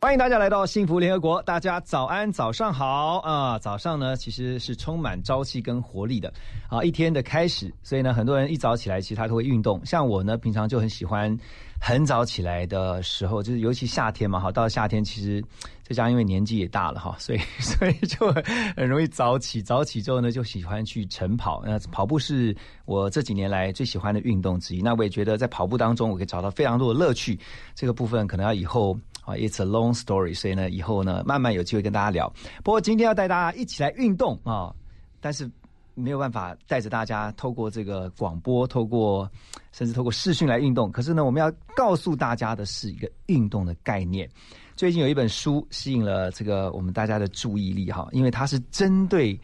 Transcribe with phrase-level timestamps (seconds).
[0.00, 3.58] 欢迎大家来到幸福联合国，大家早安，早上好啊！
[3.58, 6.32] 早上呢，其实是充满朝气跟活力的
[6.68, 7.74] 啊，一天的开始。
[7.82, 9.84] 所以呢，很多人一早起来，其实他都会运动。
[9.84, 11.36] 像我呢，平常就很喜欢
[11.80, 15.42] 很早起来的时候，就是尤其夏天嘛，哈，到了夏天，其实
[15.82, 18.32] 再加上因为年纪也大了哈， 所以所以就
[18.76, 19.60] 很容易早起。
[19.60, 21.60] 早起之后呢，就喜欢去晨跑。
[21.66, 24.80] 那跑步是我这几年来最喜欢的运动之一。
[24.80, 27.36] 那我也觉得在跑步当中，我可以找到非常多的乐趣。
[27.74, 28.96] 这个部分可能要以后。
[29.28, 32.32] 啊，It's a long story，所以呢，以后呢，慢慢有机会跟大家聊。
[32.64, 34.74] 不过今天要带大家一起来运动啊，
[35.20, 35.50] 但是
[35.92, 39.30] 没有办法带着大家透过这个广播，透过
[39.70, 40.90] 甚至透过视讯来运动。
[40.90, 44.26] 可是呢，我们要告诉大家的是一个运动的概念。
[44.74, 49.38] 最近有一本书吸引了这个我们大家的注意力哈，因为它是针对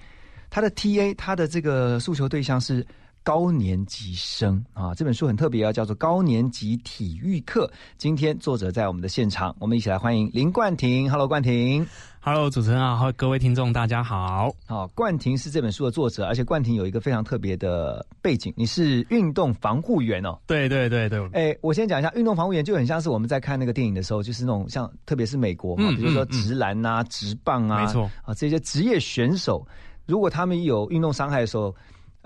[0.48, 2.86] 它的 TA，它的这个诉求对象是。
[3.24, 7.66] 高年级生啊，这本书很特别啊，叫做《高年级体育课》。
[7.96, 11.10] 今天作者在我们的现场，我们一起来欢迎林冠廷。
[11.10, 11.86] Hello，冠廷。
[12.20, 14.54] Hello，主持人好，各位听众大家好。
[14.66, 20.38] 好，冠廷是这本书的作者，而且冠廷有一个非常特别的背景，你是运动防护员哦。
[20.46, 21.26] 对对对对。
[21.32, 29.66] 哎，我先讲一下，运动防护员就很像是我们在看那个电影的时候，就是那种像，特别是美国嘛，比如说直篮啊、直棒啊，没错啊，这些职业选手，
[30.04, 31.74] 如果他们有运动伤害的时候。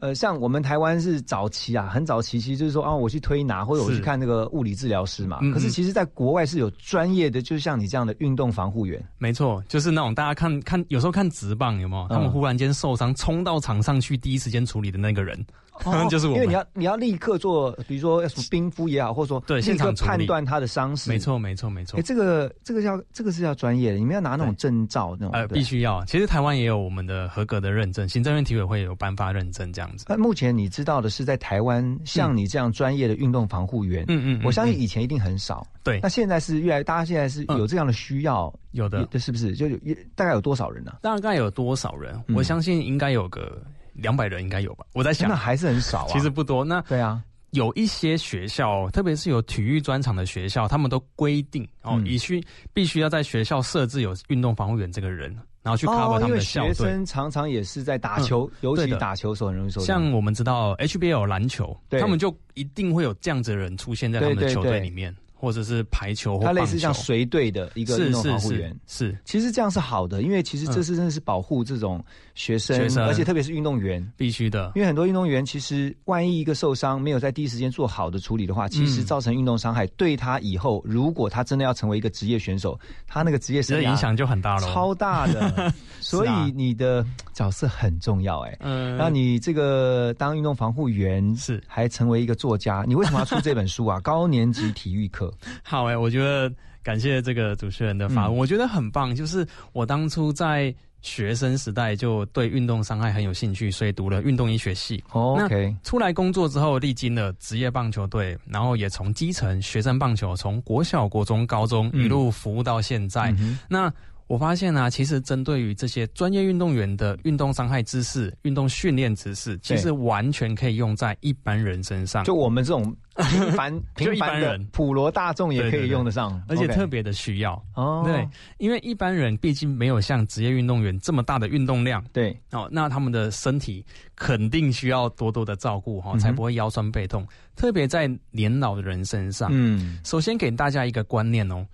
[0.01, 5.41] 呃，像我们台湾是早期啊，很早期，其实就是说啊，我去推拿或者我去看那个物理治疗师嘛。
[5.53, 9.05] 可是其实，在国外是有专业的，就是像你这样的运动防护员。
[9.19, 12.09] 没错，就是那种大家看看，有时候看直棒有没有？
[12.09, 15.45] 他们忽然间受伤，冲到场上去，第一时间处理的那个人。
[16.11, 21.11] 就是我，因为你要你要立刻做，比如说什么冰敷也好，或者说对现场判断他的伤势。
[21.11, 21.99] 没错，没错，没错。
[21.99, 25.35] 哎，这个这个要这个是要专业的，你们要拿那种证照那种。
[25.35, 26.05] 呃，必须要。
[26.05, 30.07] 其实台湾也有我们的合格的认证，行政院体委会有颁发认证这样子。
[30.09, 35.67] 那目前你知道的是，在台湾像你这样专业的运动防护员，嗯嗯，我相信以前一定很少。
[35.83, 39.55] 对，那现在是越来，大家现在是有这样的需要，有的，是不是？
[39.55, 39.79] 就有
[40.15, 40.93] 大概有多少人呢？
[41.03, 42.23] 大概有多少人？
[42.35, 43.63] 我相信应该有个。
[43.99, 44.87] 两百人应该有吧？
[44.95, 46.09] 我在想，那还是很少啊。
[46.11, 46.65] 其实不多。
[46.65, 56.75] 那对啊，有一些学校，特别是有体育专场的学校，他们都规定哦，必须必须要在学校设置有运动防护员这个人，然后去 cover 他们的校队。
[56.75, 59.87] 学生常常也是在打球，尤其打球时候很容易受伤。
[59.87, 65.15] 像我们知道 HBL 篮球，他们就一定会有这样子的人出现在他们的球队里面。
[65.41, 72.05] 或者是排球，他类似像随队的一个运动防护员，是其实这样是好的，因为其实这是真的是保护这种
[72.39, 73.99] 学生，而且特别是运动员。
[74.17, 82.79] 必须的，因为很多运动员其实万一一个受伤没有在第一时间做好的处理的话，其实造成运动伤害，对他以后如果他真的要成为一个职业选手，
[83.09, 85.73] 他那个职业生涯影响就很大了，超大的。
[86.01, 91.61] 所以你的角色很重要，哎，嗯，那你这个当运动防护员是。
[91.67, 94.01] 还成为一个作家，你为什么要出这本书啊？
[94.09, 95.33] 高年级体育课，
[95.63, 99.15] 好哎，我觉得感谢这个主持人的发问，我觉得很棒。
[99.15, 105.03] 就是我当初在学生时代就对运动伤害很有兴趣，所以读了运动医学系。
[105.13, 113.35] OK，出来工作之后，历经了职业棒球队，然后也从基层学生棒球，从国小、国中、高中一路服务到现在。
[113.69, 113.93] 那
[114.29, 122.23] 我发现呢，其实针对于这些专业运动员的运动伤害知识、运动训练知识，其实完全可以用在一般人身上。
[122.25, 127.55] 就我们这种平凡 平凡人、普罗大众也可以用得上，而且特别的需要。
[127.75, 128.29] 哦，对，
[128.59, 132.05] 因为一般人毕竟没有像职业运动员这么大的运动量。
[132.13, 133.83] 对，哦，那他们的身体
[134.15, 137.27] 肯定需要多多的照顾哈，才不会腰酸背痛。
[137.57, 139.49] 特别在年老的人身上。
[139.51, 141.67] 嗯，首先给大家一个观念哦。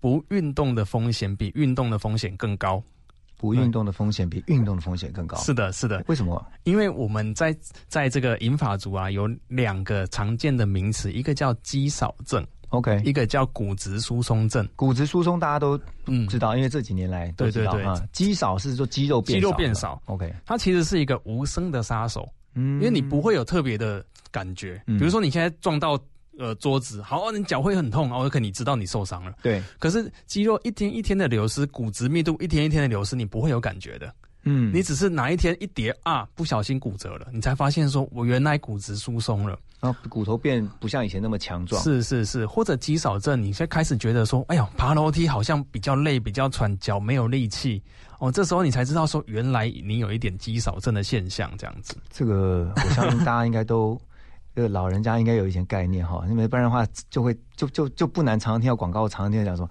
[0.00, 2.82] 不运动的风险比运动的风险更高，
[3.36, 5.36] 不运动的风险比运动的风险更高。
[5.38, 6.04] 是的，是的。
[6.08, 6.44] 为什么？
[6.64, 7.56] 因为我们在
[7.88, 14.68] 在这个银法族啊，有两个常见的名词，一个叫肌少症，OK，一个叫骨质疏松症。
[14.76, 18.00] 骨质疏松大家都嗯知道，因为这几年来都知道啊。
[18.12, 25.98] 肌少是说肌肉变肌肉变少，OK，它其实是一个无声的杀手，嗯，因为你不会有特别的感觉，比如说你现在撞到。
[26.38, 29.34] 呃，桌子好，你脚会很痛哦，可你知道你受伤了。
[29.42, 34.14] 对，可是肌肉一天一天的流失，骨质密度一天一天的流失，你不会有感觉的。
[34.44, 41.82] 嗯，你只是哪一天一跌啊，不小心骨折了，你才发现说我原来骨质疏松了，然后骨头变不像以前那么强壮。
[41.82, 47.82] 是是是，或者肌少症，你现在开始觉得说，哎呀，爬楼梯好像比较累，比较喘，脚没有力气。
[48.20, 51.96] 哦，这时候你才知道说，原来你有一点肌少症的现象，这样子。
[52.08, 54.00] 这个我相信大家应该都。
[54.58, 59.70] 这个老人家应该有一些概念哈，因为不然的话就会就就就不难常常听到广告，常常听到讲说，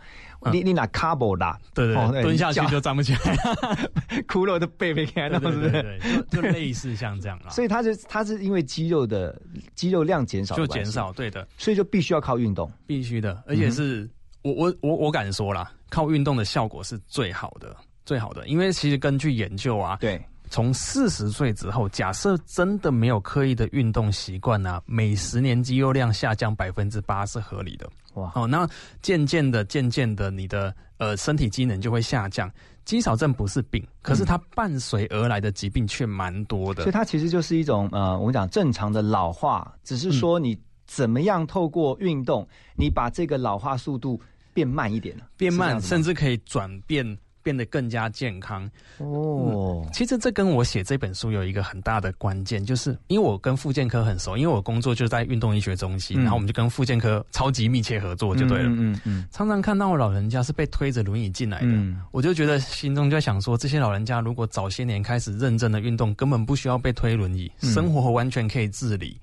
[0.49, 3.19] 你你拿卡布啦，对对，蹲下去就站不起来，
[4.29, 5.69] 骷髅的背没开，是不是？
[5.69, 5.99] 对，
[6.29, 7.49] 就类似像这样啦。
[7.51, 9.37] 所以他是他是因为肌肉的
[9.75, 14.09] 肌肉量减少，就减少，对的，所以就必须要靠运动，必须的，而且是
[14.41, 17.75] 我我我我敢说啦，靠运动的效果是最好的，
[18.05, 18.47] 最好的。
[18.47, 27.89] 因为其实根据研究啊，对，从四十岁之后，假设真的没有刻意的运动习惯啊，每十年肌肉量下降百分之八是合理的。
[28.13, 28.67] 哇，哦，那
[29.01, 32.51] 渐渐的、渐渐的，你的呃身体机能就会下降。
[32.85, 36.83] 肌少症不是病，可是它伴随而来的疾病却蛮多的。
[36.83, 44.17] 所以它其实就是一种呃，我们讲正常的老化，只是说你怎么样透过运动，你把这个老化速度
[44.53, 47.05] 变慢一点变慢，甚至可以转变。
[47.47, 49.87] 变得更加健康哦。
[49.93, 58.65] 其实这跟我写这本书有一个很大的关键，就是因为我跟复健科很熟，因为我工作就在运动医学中心，然后我们就跟复健科超级密切合作，就对了。
[58.67, 59.25] 嗯嗯。
[59.31, 61.71] 常常看到老人家是被推着轮椅进来的，
[62.11, 69.17] 我就觉得心中就在想说，这些老人家如果早些年开始认真的运动，根本不需要被推轮椅，生活完全可以自理。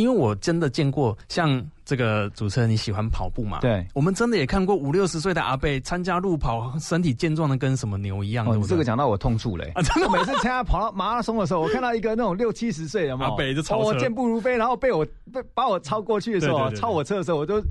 [0.00, 3.60] 因为我真的见过像这个主持人，你喜欢跑步嘛？
[3.60, 8.46] 对，我们真的也看过五六十岁的阿贝参加路跑，身体健壮的跟什么牛一样。
[8.46, 9.70] 哦，这个讲到我痛处嘞！
[9.74, 17.62] 啊，真的，每次参加跑到马拉松的时候，我看到一个那种六七十岁的阿贝就超我健步如飞，然后被我被把我超过去的时候，超我车的时候，我都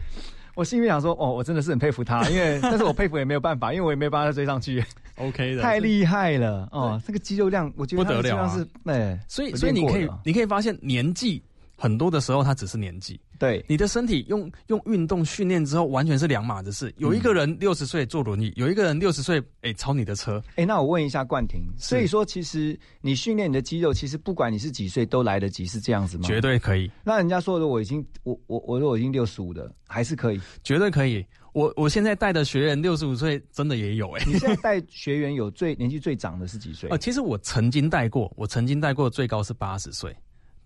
[0.54, 4.84] 我心里想说，哦，我真的是很佩服他，因为 但是我佩服也没有办法，因为我也没有办法追上去。
[5.18, 7.02] OK 的，太厉害了哦！
[7.08, 11.42] 这个肌肉量，我觉得不得了是哎，所以所以你可以你可以发现年纪。
[11.80, 13.20] 很多的时候，它只是年纪。
[13.40, 16.94] 对，你的身体用用运动训练之后，完全是两码子事。
[16.98, 20.44] 有一个人六十岁坐轮椅，有一个人六十岁哎超你的车。
[20.58, 26.24] 哎，那我问一下冠廷，所以说其实你训练你的肌肉，其实不管你是几岁都来得及，是这样子吗？
[26.28, 26.92] 绝对可以。
[27.02, 30.42] 那人家说的我已经我我我说我已经六十五的，还是可以？
[30.62, 31.26] 绝对可以。
[31.54, 34.24] 我我现在带的学员六十五岁真的也有哎。
[34.28, 36.90] 你现在带学员有最年纪最长的是几岁？
[36.90, 40.14] 呃，其实我曾经带过，我曾经带过最高是八十岁。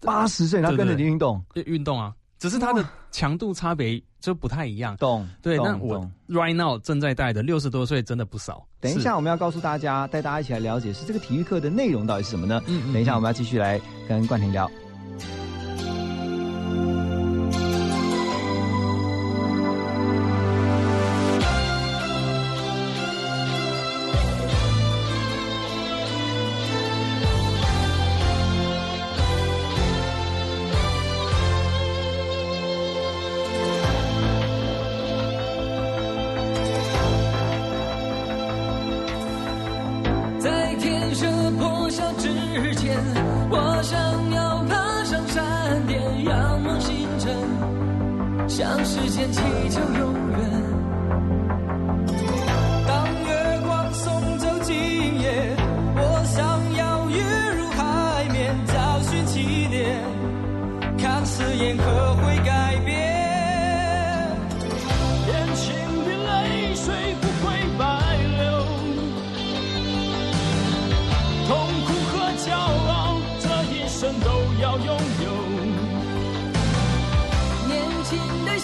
[0.04, 4.96] 八十岁，他跟着你运动，运动啊，只是他的强度差别就不太一样。
[4.98, 5.58] 懂，对。
[5.58, 8.66] 那我 right now 正在带的六十多岁真的不少。
[8.80, 12.62] 等一下，我们要告诉大家，带大家一起来了解是这个体育课的内容到底是什么呢？
[12.68, 14.70] 嗯，等一下我们要继续来跟冠廷聊。
[48.56, 49.42] 向时间祈
[49.72, 50.23] 求永。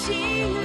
[0.09, 0.58] 你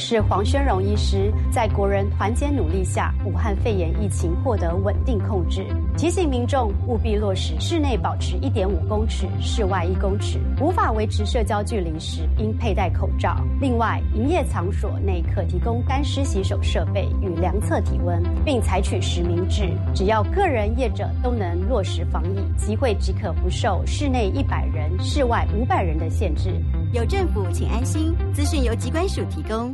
[0.00, 5.66] 是黄宣荣医师，在国人团结努力下，武汉肺炎疫情获得稳定控制。
[5.96, 10.40] 提醒民众务必落实室内保持一点五公尺，室外一公尺。
[10.58, 13.36] 无法维持社交距离时，应佩戴口罩。
[13.60, 19.68] 另外，营业场所内可提供干湿洗手设备与量测体温，并采取实名制。
[19.94, 26.54] 只要个人业者都能落实防疫，集会即可不受室内一百人、室外五百人的限制。
[26.92, 28.12] 有政府，请安心。
[28.34, 29.72] 资讯由机关署提供。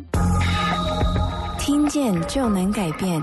[1.59, 3.19] 听见就能改变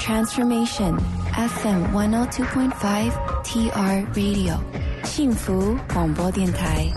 [0.00, 0.98] ，Transformation
[1.32, 3.12] FM one o two point five
[3.44, 4.56] TR Radio，
[5.04, 6.88] 幸福广播电台。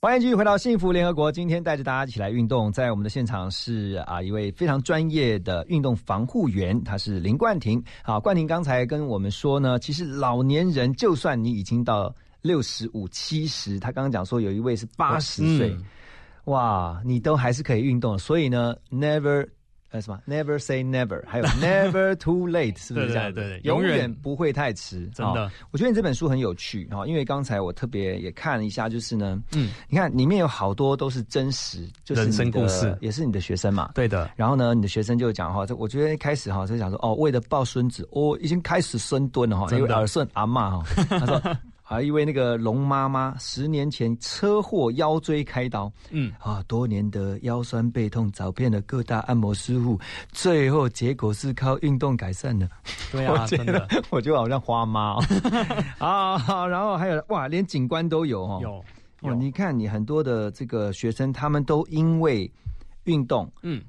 [0.00, 1.32] 欢迎继续回到幸福联合国。
[1.32, 7.82] 今天带着大家一起来运动，在我们的现场是啊一位非常专业的运动防护员，他是林冠廷。
[8.04, 12.14] 好，冠廷刚才跟我们说呢，其实老年人就算你已经到。
[12.42, 15.58] 六十五、七十，他刚刚讲说有一位是八十。
[15.58, 15.76] 岁，
[16.44, 19.46] 哇，你都还是可以运动，所以呢，never
[19.90, 23.32] 呃什么，never say never，还有 never too late，是不是这样？
[23.34, 25.50] 对对，永远不会太迟，真的。
[25.70, 34.30] 我觉得你这本书很有趣哈，因为刚才我特别也看了一下，就是呢，嗯，你看里面有好多都是真实，就是人生故事，也是你的学生嘛，对的。
[34.36, 41.40] 然后呢，你的学生就讲哈，这我觉得一开始哈就讲说，哦，为了抱孙子，我已经开始深蹲了哈，因为耳顺阿妈哈，他说。
[41.90, 49.98] 啊，一位那个龙妈妈，十年前车祸腰椎开刀，嗯，啊，多年的腰酸背痛，找遍了各大按摩师傅，
[50.30, 52.70] 最后结果是靠运动改善的。
[53.10, 55.24] 对啊， 真的，我就好像花妈哦。
[55.98, 58.84] 啊，然后还有哇，连警官都有哦，有
[59.22, 62.48] 有，你看你很多的这个学生，他们都因为
[63.02, 63.82] 运动，嗯，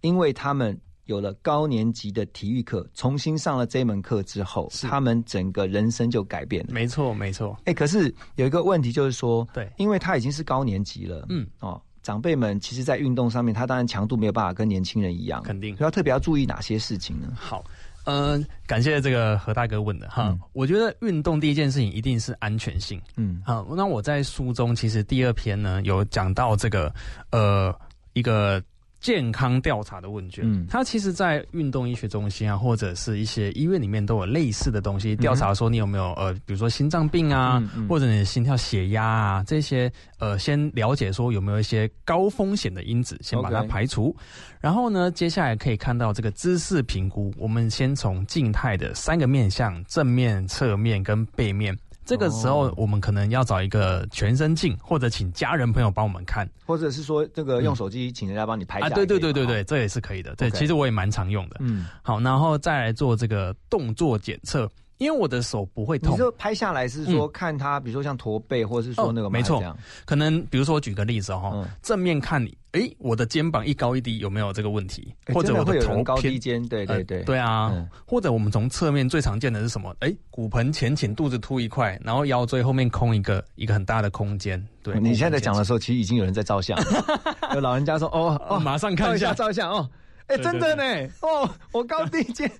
[0.00, 0.76] 因为他们。
[1.06, 6.72] 有了高年级的体育课，重新上了这门课之后，他们整个人生就改变了。
[6.72, 7.56] 没错，没错。
[7.64, 17.28] 哎，可是有一个问题就是说，对，因为他已经是高年级了，嗯，哦，长辈们其实，在运动上面，他当然强度没有办法跟年轻人一样，肯定所以要特别要注意哪些事情呢？
[17.36, 17.64] 好，
[18.04, 20.36] 嗯，感谢这个何大哥问的哈。
[20.52, 26.92] 我觉得运动第一件事情一定是安全性，嗯，好，那我在书中其实第二篇呢有讲到这个，
[27.30, 27.72] 呃，
[28.12, 28.60] 一个。
[29.06, 35.14] 健康调查的问卷，嗯，它其实，在运动医学中心啊，或者是一些医院里面都有类似的东西。
[35.14, 44.12] 调查说你有没有呃，比如说心脏病啊，或者你的心跳、血压啊这些，呃，先了解说有没有一些高风险的因子，先把它排除。
[44.60, 47.32] 然后呢，接下来可以看到这个姿势评估。
[47.38, 51.78] 我们先从静态的三个面向：正面、侧面跟背面。
[52.06, 58.78] 这个时候，我们可能要找一个全身镜，或者请家人朋友帮我们看，或者是说这个用手机请人家帮你拍。
[58.78, 60.34] 啊，对对对对对，这也是可以的。
[60.36, 61.56] 对，其实我也蛮常用的。
[61.58, 64.70] 嗯，好，然后再来做这个动作检测。
[64.98, 69.62] 因为我的手不会痛，你说拍下来是说看他，比如说像驼背，或者是说那个没错，
[70.04, 75.14] 可能比如说我举个例子哈，正面看你，哎，我的肩膀一高一低有没有这个问题？
[75.34, 76.66] 或者我的头高低肩？
[76.68, 77.72] 对对对，对啊。
[78.06, 79.94] 或者我们从侧面最常见的是什么？
[80.00, 84.64] 哎，骨盆前倾，肚子凸一块，然后腰椎后面空一个一个很大的空间。
[84.82, 86.78] 对，你现在讲的时候，其实已经有人在照相，
[87.54, 89.88] 有老人家说哦哦，马上看一下照相哦。
[90.26, 92.50] 哎，真的呢，哦，我高第一件。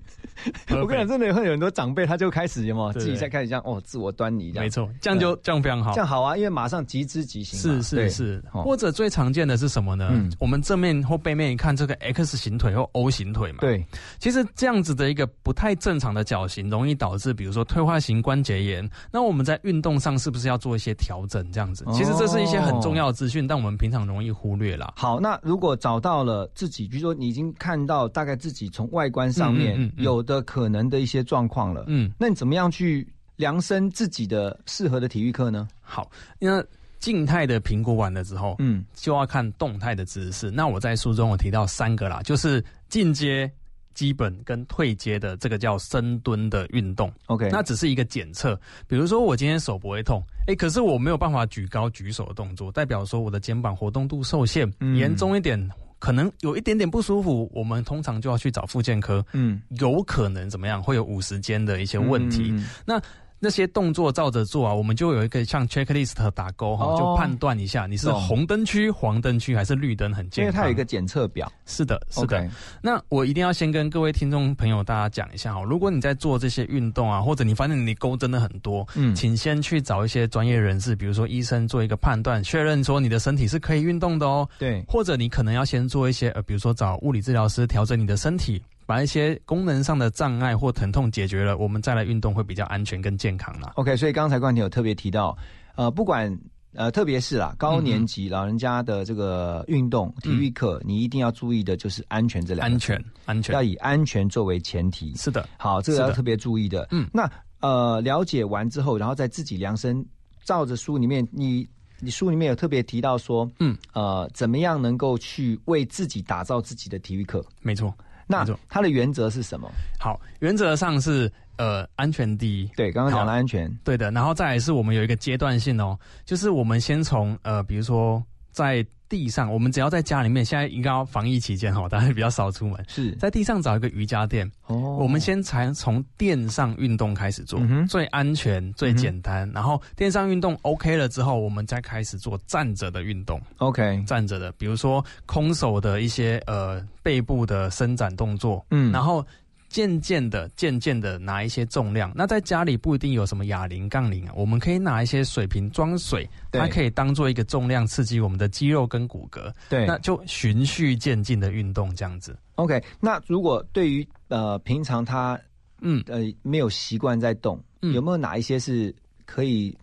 [0.69, 4.63] 我跟你讲，真的会有很多长辈，他就开始有有自己在开始这样哦，自我端倪这样。
[4.63, 7.59] 没错，这样就这样非常好，这样好啊，因为马上即知即行。
[7.59, 10.11] 是是是，或者最常见的是什么呢？
[10.39, 13.57] 我们正面或背面一看，这个 X 型腿或 O 型腿嘛。
[13.61, 13.83] 对，
[14.19, 18.87] 其实这样子的一个不太正常的脚型，容易导致比如说退化型关节炎。
[19.11, 21.51] 那我们在运动上是不是要做一些调整？
[21.51, 24.93] 这样子，其实这是一些很重要的资讯，但我们平常容易忽略了。
[24.95, 35.67] 好，那如果找到了自己，比如说你已经看到大概自己从外观上面有的可能的一些状况了，嗯，那你怎么样去量身自己的适合的体育课呢？
[35.81, 36.09] 好，
[36.39, 36.63] 那
[36.99, 40.49] 静态的评估完了之后，嗯，就要看动态的姿势。
[40.49, 43.49] 那我在书中我提到三个啦，就是进阶、
[43.93, 47.11] 基本跟退阶的这个叫深蹲的运动。
[47.27, 48.59] OK，那只是一个检测。
[48.87, 55.69] 比如说我今天手不会痛，哎，可是我没有办法举高举手的动作，代表说我的肩膀活动度受限，严重一点。
[55.99, 59.25] 可能有一点点不舒服，我们通常就要去找复健科。
[59.33, 60.81] 嗯，有可能怎么样？
[60.81, 62.53] 会有五十间的一些问题。
[62.85, 63.01] 那。
[63.39, 70.45] 那些动作照着做啊，我们就有一个像 checklist 打勾哈，就判断一下你是红灯区、黄灯区还是绿灯很健康。
[70.45, 71.51] 因为它有一个检测表。
[71.65, 72.49] 是的，是的。
[72.81, 84.47] 那我一定要先跟各位听众朋友大家讲一下哈，如果你在做这些运动啊，或者你发现你勾真的很多，嗯，请先去找一些专业人士，比如说医生做一个判断，确认说你的身体是可以运动的哦。
[84.57, 84.83] 对。
[84.87, 88.61] 或者你可能要先做一些呃，比如说找物理治疗师调整你的身体。
[88.87, 93.73] 把一些功能上的障碍或疼痛解决了，我们再来运动会比较安全跟健康啦。
[93.75, 95.37] OK，所以刚才冠廷有特别提到，
[95.75, 96.35] 呃，不管
[96.73, 105.13] 呃，特别是啦，高年级老人家的这个运动体育课，你一定要注意的就是安全这两安全安全要以安全作为前提。
[105.15, 106.87] 是的，好，这个要特别注意的。
[106.91, 110.05] 嗯，那呃，了解完之后，然后再自己量身，
[110.45, 111.67] 照着书里面，你
[111.99, 117.43] 你书里面有特别提到说，嗯，呃，怎么样能够去为自己打造自己的体育课？
[117.61, 117.93] 没错。
[118.27, 119.71] 那它的原则是什么？
[119.99, 122.67] 好，原则上是呃安全第一。
[122.75, 123.73] 对，刚刚讲了安全。
[123.83, 134.49] 对的，然后再来是我们有一个阶段性哦，就是我们先从呃，比如说在地上，我们只要在家里面，现在应该要防疫期间哈，大家比较少出门，是在地上找一个瑜伽垫。
[134.67, 139.49] 哦，我们先才从垫上运动开始做，最安全、最简单。
[139.53, 143.41] 然后垫上运动 OK 了之后，我们再开始做站着的运动。
[143.57, 148.65] OK，站着的，比如说空手的一些呃背部的伸展动作。
[148.71, 149.25] 嗯，然后。
[149.69, 152.11] 渐渐的，渐渐的拿一些重量。
[152.15, 159.53] 那在家里不一定有什么哑铃、杠铃啊，我们可以拿一些水瓶装水，它可以当做一个重量刺激我们的肌肉跟骨骼。
[159.69, 162.37] 对，那就循序渐进的运动这样子。
[162.55, 165.39] OK，那如果对于呃平常他
[165.81, 169.77] 嗯呃没有习惯在动，有没有哪一些是可以，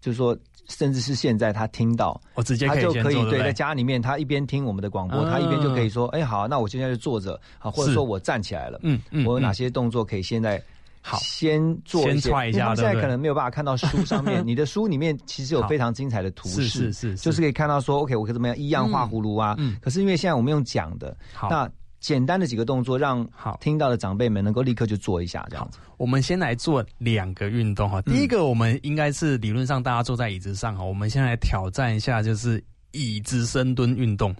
[0.00, 0.36] 就是说？
[0.68, 10.60] 甚至是现在他听到，我直接他就可以对在家里面，他一边听我们的广播，他一边就可以说：“哎，好，那我现在就坐着，好，或者说我站起来了，嗯嗯，我有哪些动作可以现在
[11.00, 11.18] 好。
[11.18, 12.30] 先做一些？
[12.30, 19.54] 因为现在可能没有办法看到书上面， 你的书里面其实有非常精彩的图示，是是，就是可以看到说，OK，我可以怎么样一样画葫芦啊？
[19.58, 21.16] 嗯，可是因为现在我们用讲的，
[21.48, 21.70] 那。
[22.06, 25.80] 简单的几个动作，让好听到的长辈们能够立刻就做一下，这样子。
[25.96, 28.00] 我们先来做两个运动哈。
[28.02, 30.84] 第一个，我们应该是理论上大家坐在椅子上哈。
[30.84, 34.32] 我们先来挑战一下，就是椅子深蹲运动。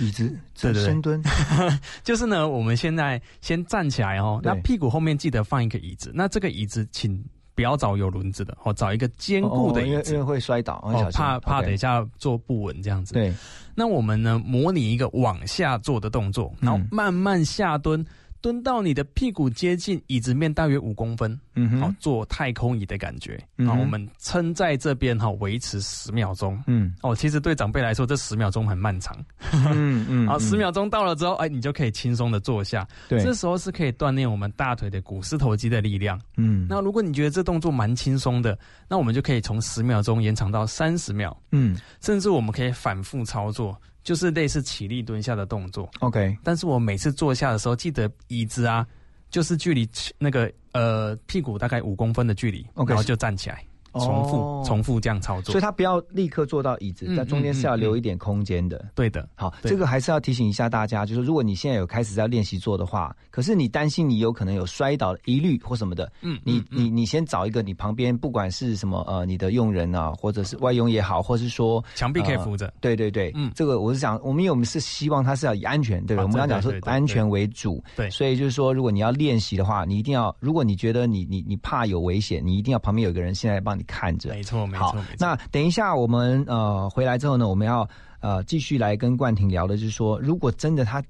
[0.00, 1.22] 椅子深蹲，
[2.02, 4.40] 就是呢，我们现在先站起来哦。
[4.42, 6.10] 那屁股后面记得放一个椅子。
[6.12, 7.24] 那这个椅子，请。
[7.54, 13.14] 不要找有轮子的，哦，找一个坚固的，因为因为会摔倒，哦，怕怕等一下坐不稳这样子。
[13.14, 13.32] 对，
[13.74, 18.04] 那我们呢，模拟一个往下坐的动作，然后慢慢下蹲。
[18.42, 23.42] 蹲到你的屁股接近椅子面大约五公分，嗯哼，好做太空椅的感觉。
[23.64, 26.60] 好，我们撑在这边哈，维持十秒钟。
[26.66, 29.16] 嗯，哦，其实对长辈来说，这十秒钟很漫长。
[29.52, 32.86] 嗯嗯， 好，十秒钟到了之后，哎，你就可以轻松的坐下。
[33.08, 36.20] 对，这时候是可以锻炼我们大腿的股四头肌的力量。
[36.36, 41.40] 嗯，那如果你觉得这动作蛮轻松的，那我们就可以从十秒钟延长到三十秒。
[41.52, 43.80] 嗯，甚至我们可以反复操作。
[44.02, 46.36] 就是类似起立蹲下的动作，OK。
[46.42, 48.86] 但是我每次坐下的时候，记得椅子啊，
[49.30, 49.88] 就是距离
[50.18, 53.64] 那个呃屁股大概五公分的距离，OK，然后就站起来。
[54.00, 58.84] 重复重复这样操作，所以他不要立刻坐到椅子，在中间是要留一点空间的。
[58.94, 76.22] 对的，好，这个还是要提醒一下大家，就是如果你现在有开始在练习做的话，可是你担心你有可能有摔倒的疑虑或什么的，嗯，你你你先找一个你旁边不管是什么呃你的佣人啊，或者是外佣也好，或是说墙壁可以扶着，对对对，嗯，这个我是想，我们因为我们是希望他是要以安全，对吧？
[76.22, 84.86] 我们刚讲说安全为主，对，所以就是说，如果你要练习的话，你一定要，如果你觉得你你你怕有危险，你一定要旁边有一个人现在帮你看着，没错，没错。
[84.86, 87.88] 好，那等一下我们呃回来之后呢，我们要
[88.20, 91.02] 呃继续来跟冠廷聊的，就是说，如果真的他，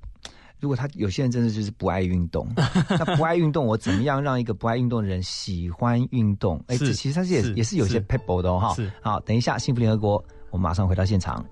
[0.60, 2.46] 如果他有些人真的就是不爱运动，
[2.88, 6.62] 那不爱运动，我怎么样让一个不爱运动的人喜欢运动？
[6.68, 8.74] 哎，这其实他是也也是有些 pebble 的哈。
[8.74, 11.44] 是，好，等一下，幸福联合国，我们马上回到现场。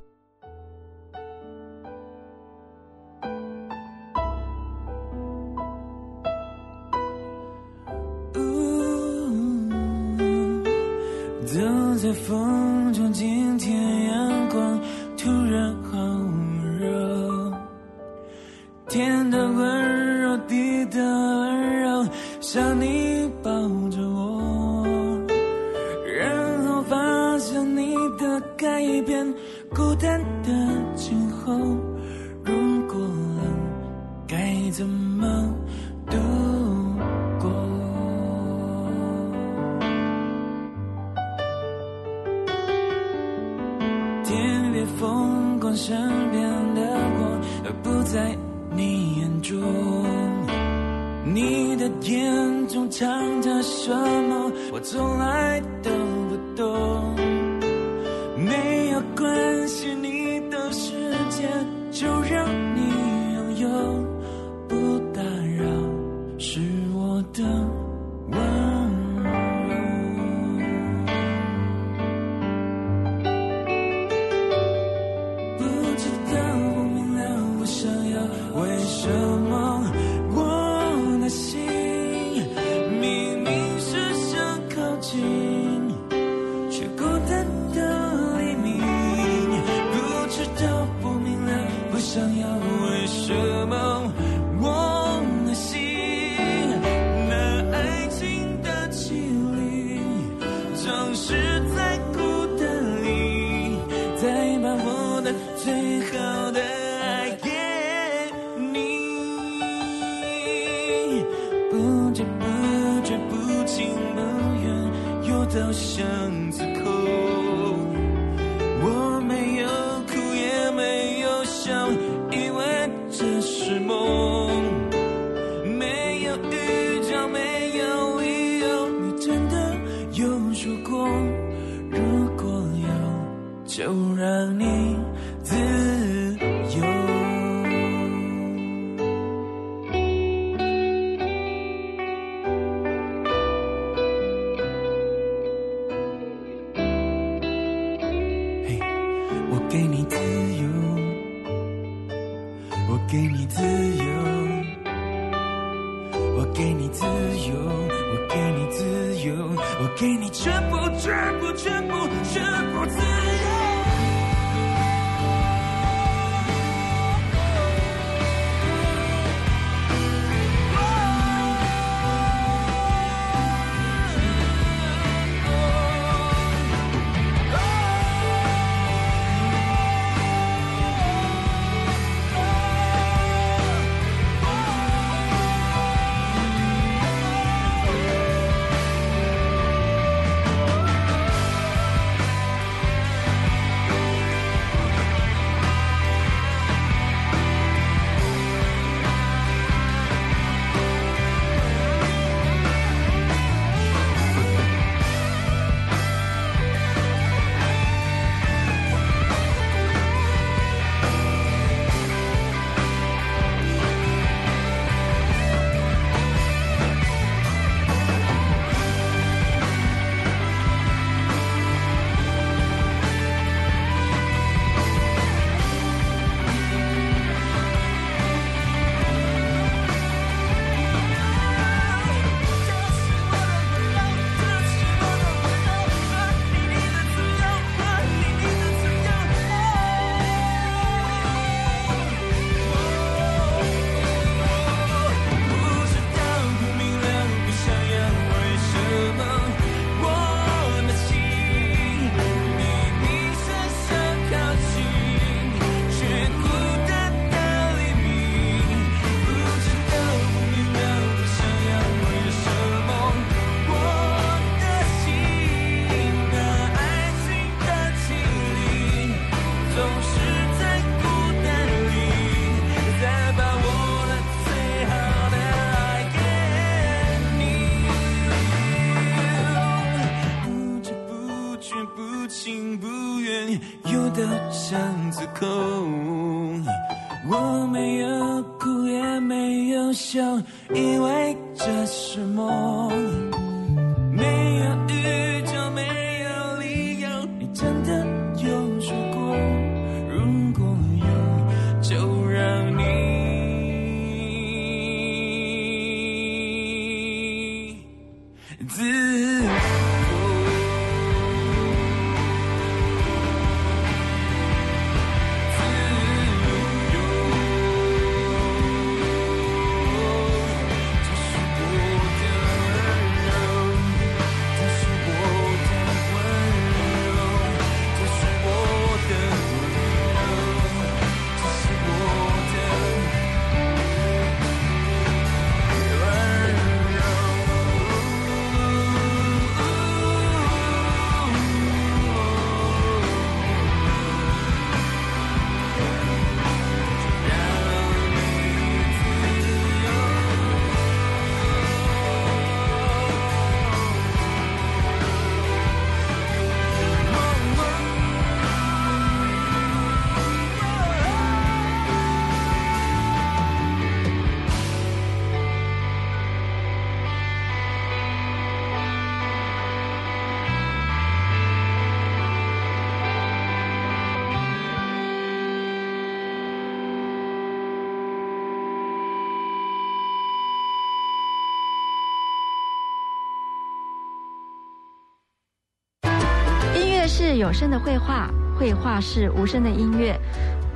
[387.37, 390.19] 有声的绘画，绘画是无声的音乐。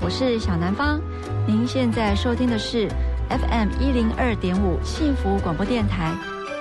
[0.01, 1.01] 我是小南方，
[1.47, 2.89] 您现在收听的是
[3.29, 6.13] FM 一零二点五幸福广播电台，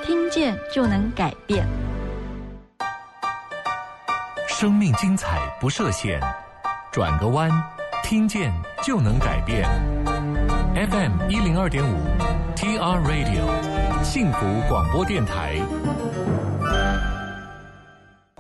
[0.05, 1.67] 听见就能改变。
[4.47, 6.21] 生命精彩不设限，
[6.91, 7.49] 转个弯，
[8.03, 9.67] 听见就能改变。
[10.75, 11.97] FM 一零二点五
[12.55, 15.55] ，TR Radio，幸福广播电台。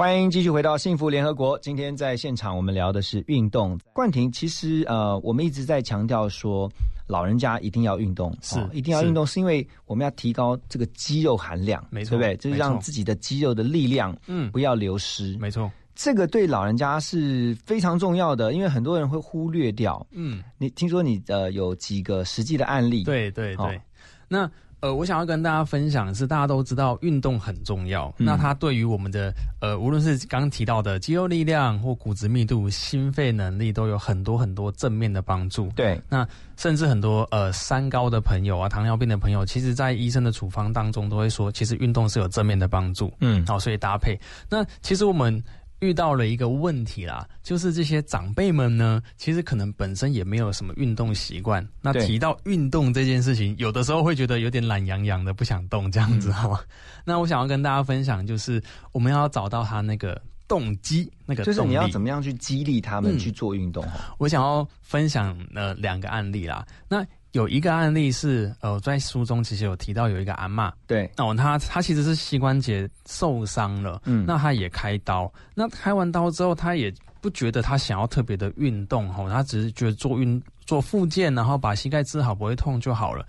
[0.03, 1.57] 欢迎继续回到幸福联合国。
[1.59, 3.79] 今天在现场，我们聊的是运动。
[3.93, 6.69] 冠廷，其实呃，我们一直在强调说，
[7.07, 12.35] 老人家一定要运动，是哦一定要运动，是因为我们要提高这个肌肉含量，没错对不对？
[12.35, 15.37] 就是让自己的肌肉的力量，嗯不要流失。
[15.37, 20.05] 没错，这个对老人家是非常重要的，因为很多人会忽略掉。
[20.11, 23.81] 嗯，你听说你呃有几个实际的案例？，对对好对。
[24.27, 24.51] 那
[24.83, 35.69] 呃，我想要跟大家分享的是，大家都知道运动很重要，嗯那它对于我们的呃，无论是刚刚提到的肌肉力量或骨质密度、心肺能力，都有很多很多正面的帮助。
[35.73, 43.09] 对，那甚至很多呃三高的朋友啊、糖尿病的朋友，其实在医生的处方当中都会说，其实运动是有正面的帮助。
[43.21, 44.19] 嗯，好、所以搭配。
[44.49, 45.41] 那其实我们
[45.83, 51.67] 遇到了一个问题啦，就是这些长辈们呢，其实可能本身也没有什么运动习惯。
[51.81, 56.57] 那提到运动这件事情，有的时候会觉得有点懒洋洋的，不想动这样子哈、
[57.03, 62.07] 那我想要跟大家分享，就是我们要找到他那个动机，那个就是你要怎么？
[62.07, 63.83] 样去激励他们嗯去做运动？
[63.83, 66.65] 哦我想要分享呃两个案例啦。
[66.87, 74.23] 那有一个案例是呃，在书中其实有提到有一个阿嬷，对，哦，她她其实是膝关节受伤了，嗯。
[74.27, 83.25] 那她也开刀，那开完刀之后，她也不觉得她想要特别的运动吼、哦，她只是觉得做运做复健，然后把膝盖治好不会痛就好了。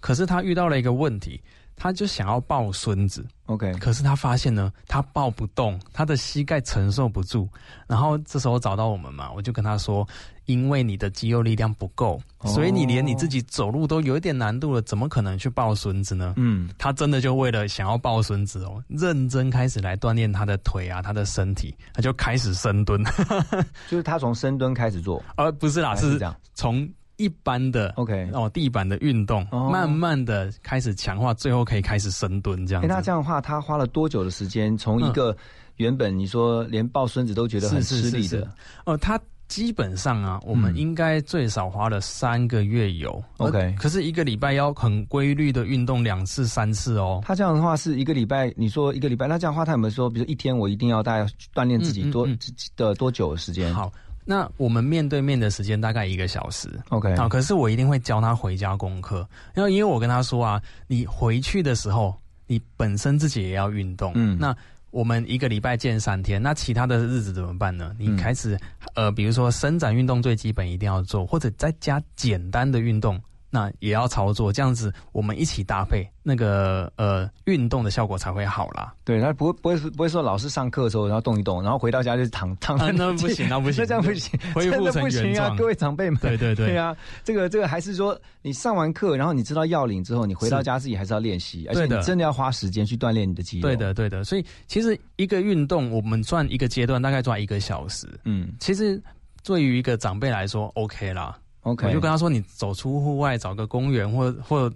[0.00, 1.40] 可是她遇到了一个问题，
[1.76, 7.48] 他就想要抱孙子，OK，可是他发现呢，他抱不动，他的膝盖承受不住。
[7.86, 10.06] 然后这时候找到我们嘛，我就跟他说，
[10.46, 12.50] 因为你的肌肉力量不够，哦。
[12.50, 16.34] 所以你连你自己走路都有一点难度了，怎么可能去抱孙子呢？
[16.36, 23.02] 嗯，他真的就为了想要抱孙子哦，认真开始来锻炼他的腿啊，他的身体，他就开始深蹲，
[23.90, 26.34] 就是他从深蹲开始做，而不是啦，是这样。
[26.54, 32.92] 从一般的 OK 哦地板的运动，哦慢慢的开始强化，最后可以开始深蹲这样哎，子。
[32.92, 34.76] 那这样的话，他花了多久的时间？
[34.76, 35.36] 从一个
[35.76, 38.48] 原本你说连抱孙子都觉得很吃力的，
[38.86, 43.22] 哦，他基本上啊，我们嗯应该最少花了三个月有。
[43.36, 47.20] OK 呃可是一个礼拜要很规律的运动两次三次哦。
[47.22, 53.72] 他这样的话是一个礼拜，你说一个礼拜，那这样的话，他有没有说，比如一天我一定要大概锻炼自己多嗯嗯嗯的多久的时间？
[53.72, 53.92] 好，
[54.24, 56.68] 那我们面对面的时间大概一个小时。
[56.88, 62.14] ，OK，好，可是我一定会教他回家功课，然后因为我跟他说啊，你回去的时候，
[62.46, 64.56] 你本身自己也要运动，嗯那
[64.90, 67.94] 我们一个礼拜见三天，那其他的日子怎么办呢？
[67.98, 68.58] 你嗯开始、
[68.94, 73.20] 呃，比如说伸展运动最基本一定要做，或者再加简单的运动。
[73.54, 78.92] 那也要操作，这样子我们一起搭配，那个呃运动的效果才会好啦。
[79.04, 85.54] 对，那不会不会不会说老师上课的时候然后动一动，然后回到家就是躺躺 在啊那不行 那不行那这样不行，恢复真的成不行啊！
[85.56, 93.68] 各位长辈们，对对对对啊，这个这个还是说你上完课，然后你知道要领之后，你回到家自己还是要练习，而且你真的要花时间去锻炼你的肌肉。
[93.68, 94.24] 对，的，对的。
[94.24, 98.08] 所以其实一个运动，我们算一个阶段大概抓一个小时。
[98.24, 99.00] 嗯其实
[99.44, 101.38] 对于一个长辈来说，OK 啦。
[101.64, 104.72] ，OK，我就跟他说，你走出户外，找个公园或或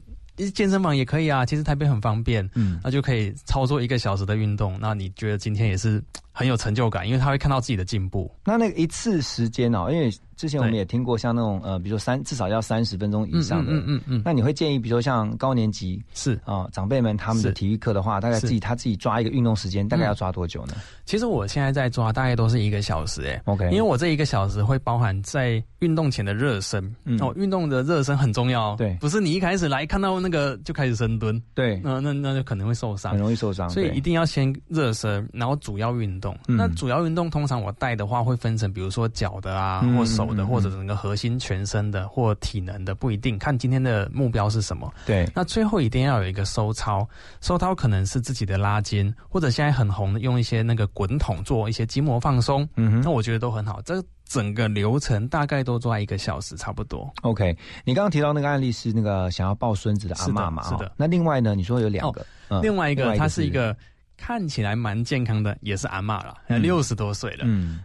[0.52, 1.46] 健身房也可以啊。
[1.46, 4.76] 其实台北很方便，嗯那就可以操作一个小时的运动。
[4.80, 8.30] 那你觉得今天也是很有成就感，因为他会看到自己的进步。
[8.44, 16.38] 那那个一次时间哦，因为之前我们也听过像那种呃，比如说三至少要三十分钟以上的，嗯嗯嗯，那你会建议，比如说像高年级是。
[16.44, 20.74] 啊、长辈们他们的体育课的话，大概自己他自己抓一个运动时间，大概要抓多久呢、
[21.04, 23.42] 其实我现在在抓，大概都是一个小时诶。
[23.46, 26.94] OK 因为我这一个小时会包含在运动前的热身。
[27.04, 27.18] 嗯。
[27.20, 28.74] 哦，运动的热身很重要哦。
[28.78, 28.96] 对。
[29.00, 33.12] 不是你一开始来看到那个就开始深蹲，对，那那那就可能会受伤。
[33.12, 33.18] 很。
[33.18, 36.38] 容易受伤，所以一定要先热身，然后主要运动。
[36.46, 36.56] 嗯。
[36.56, 39.96] 那主要运动通常我带的话会分成，比如说脚的啊，嗯。
[39.96, 44.92] 或手的，或者整个核心全身的，或体能的，不一定看今天的目标是什么。
[45.06, 47.08] 对那最后一定要有一个收操，
[47.40, 53.80] 收操可能是自己的拉筋，或者现在很红的用一些那个滚筒做一些筋膜放松，嗯哼那我觉得都很好。
[53.82, 57.10] 这整个流程大概都做一个小时差不多。
[57.22, 57.56] ，OK。
[57.84, 60.62] 你刚刚提到那个案例是那个想要抱孙子的阿妈嘛？
[60.68, 63.74] 是的那另外呢，你说有两个，嗯另外一个，另外一个是一个
[64.18, 67.44] 看起来蛮健康的，也是阿嬷啦，嗯六十多岁了。
[67.44, 67.80] 嗯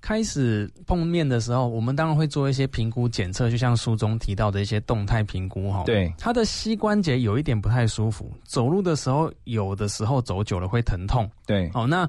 [0.00, 5.82] 开始碰面的时候，我们当然会做一些评估检测，就像书中提到的一些动态评估哈。
[5.84, 11.28] 对他的膝关节有一点不太舒服，走路的时候有的时候走久了会疼痛。
[11.46, 12.08] 对，哦，那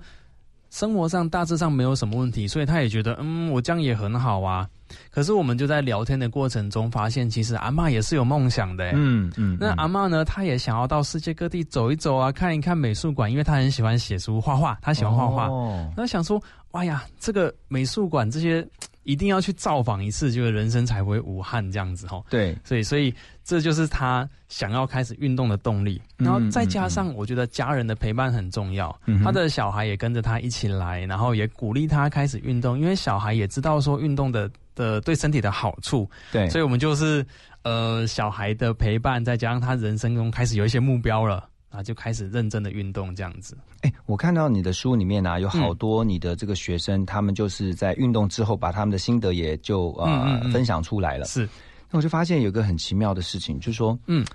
[0.69, 4.67] 生活上大致上没有什么问题，所以他也觉得嗯，我这样也很好啊。
[5.09, 8.93] 可是我们就在聊天的过程中发现，其实阿嬷也是有梦想的、欸。
[8.95, 10.23] 嗯嗯，那阿嬷呢？
[10.23, 15.47] 她也想要到世界各地走一走啊，看一看美术馆，因为她很喜欢写书、画画，她喜欢画画。
[15.47, 16.41] 哦那想说，
[16.71, 18.67] 哇呀，这个美术馆这些
[19.03, 22.21] 一定要去造访一次，就是人生才不会无憾这样子哈。
[22.29, 26.01] 对，所以，所以这就是他想要开始运动的动力。
[26.17, 28.93] 嗯然后再加上，我觉得家人的陪伴很重要。
[29.23, 36.09] 他的小孩也跟着他一起来，然后也鼓励他开始运动，因为小孩也知道说运动的的对身体的好处。
[36.33, 37.25] 对，所以我们就是
[37.63, 41.47] 呃小孩的陪伴，再加上他人生中开始有一些目标了。
[41.69, 43.57] 啊，就开始认真的运动这样子。
[43.81, 51.25] 哎，我看到你的书里面啊，有好多你的这个学生，他们就是在运动之后，把他们的心得也就呃、嗯嗯嗯分享出来了。
[51.25, 51.47] 是，
[51.91, 54.25] 那我就发现有个很奇妙的事情，就是说，嗯，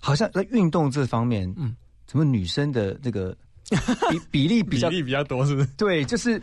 [0.00, 3.36] 好像在运动这方面，嗯嗯，怎么女生的这个
[4.10, 5.66] 比比例比较比较多，是不是？
[5.76, 6.40] 对，就是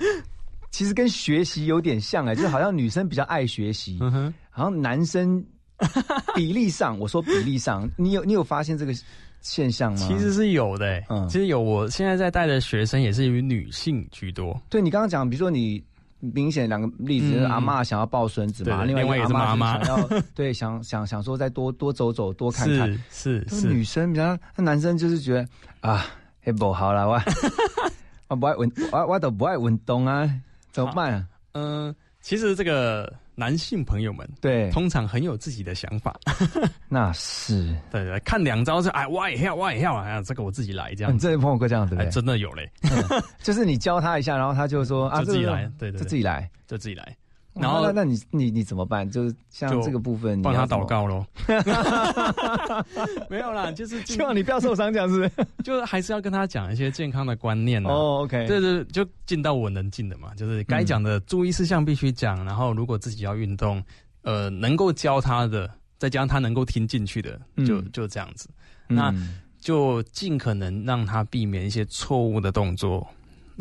[0.72, 5.44] 其实跟学习有点像哎，就是好像女生比较爱学习，嗯哼，好像男生
[6.36, 8.94] 比例上，我说比例上，你有你有发现这个
[9.41, 10.08] 现象吗？
[10.08, 11.62] 其实是有的、欸，嗯其实有。
[11.62, 15.84] 我现在在带的学生也是以女性居多，对你刚刚讲，比如说你
[16.19, 22.91] 明显两个例子，阿嬷想要抱孙子嘛，另外一个是一个阿妈妈想要 对想想想说再多多走走多看看。
[23.10, 25.47] 是是是女生比较，那男生就是觉得
[25.80, 26.06] 啊，
[26.43, 27.21] 哎不好了，我
[28.28, 30.30] 我不爱运，我我都不爱运动啊，
[30.71, 31.25] 怎么办啊？
[31.54, 36.13] 嗯、其实这个男性朋友们对，通常很有自己的想法，
[36.89, 41.17] 那是，对对，看两招就哎，我也要，我也要，哎呀，这个我自己来这样。
[41.17, 42.12] 这朋友哥这样对不？
[42.12, 42.69] 真的有嘞，
[43.41, 46.49] 就是你教他一下，然后他就说 啊，就自己来，对对对，就自己来。
[46.69, 47.17] 就自己来，
[47.62, 49.10] 然然后后那那你你你怎么办？
[49.10, 50.86] 就是像就这个部分，你帮他祷。
[50.86, 51.26] 告喽。
[53.30, 55.30] 没有啦，就是 希望你不要受伤，这样子。
[55.63, 57.89] 就还是要跟他讲一些健康的观念呐。
[57.89, 63.84] 哦，OK，对对，就尽到我能尽的嘛，就是该讲的注意事项必须讲，然后如果自己要运动，
[64.24, 68.50] 呃，能够教他的，再加上他能够听进去的，就嗯就这样子，
[68.88, 73.06] 那嗯就尽可能让他避免一些错误的动作。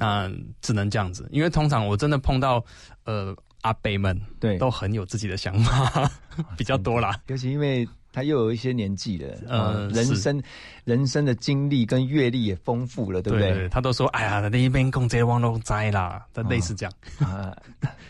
[0.00, 2.64] 那只能这样子，因为通常我真的碰到，
[3.04, 6.10] 呃，阿伯们对，都很有自己的想法，
[6.56, 7.20] 比较多啦。
[7.26, 10.42] 尤其因为他又有一些年纪了，呃呃，人生
[10.84, 13.68] 人生的经历跟阅历也丰富了，对不对？
[13.68, 17.54] 他都说，哎呀，那一边公这网络栽啦，但类似这样，啊，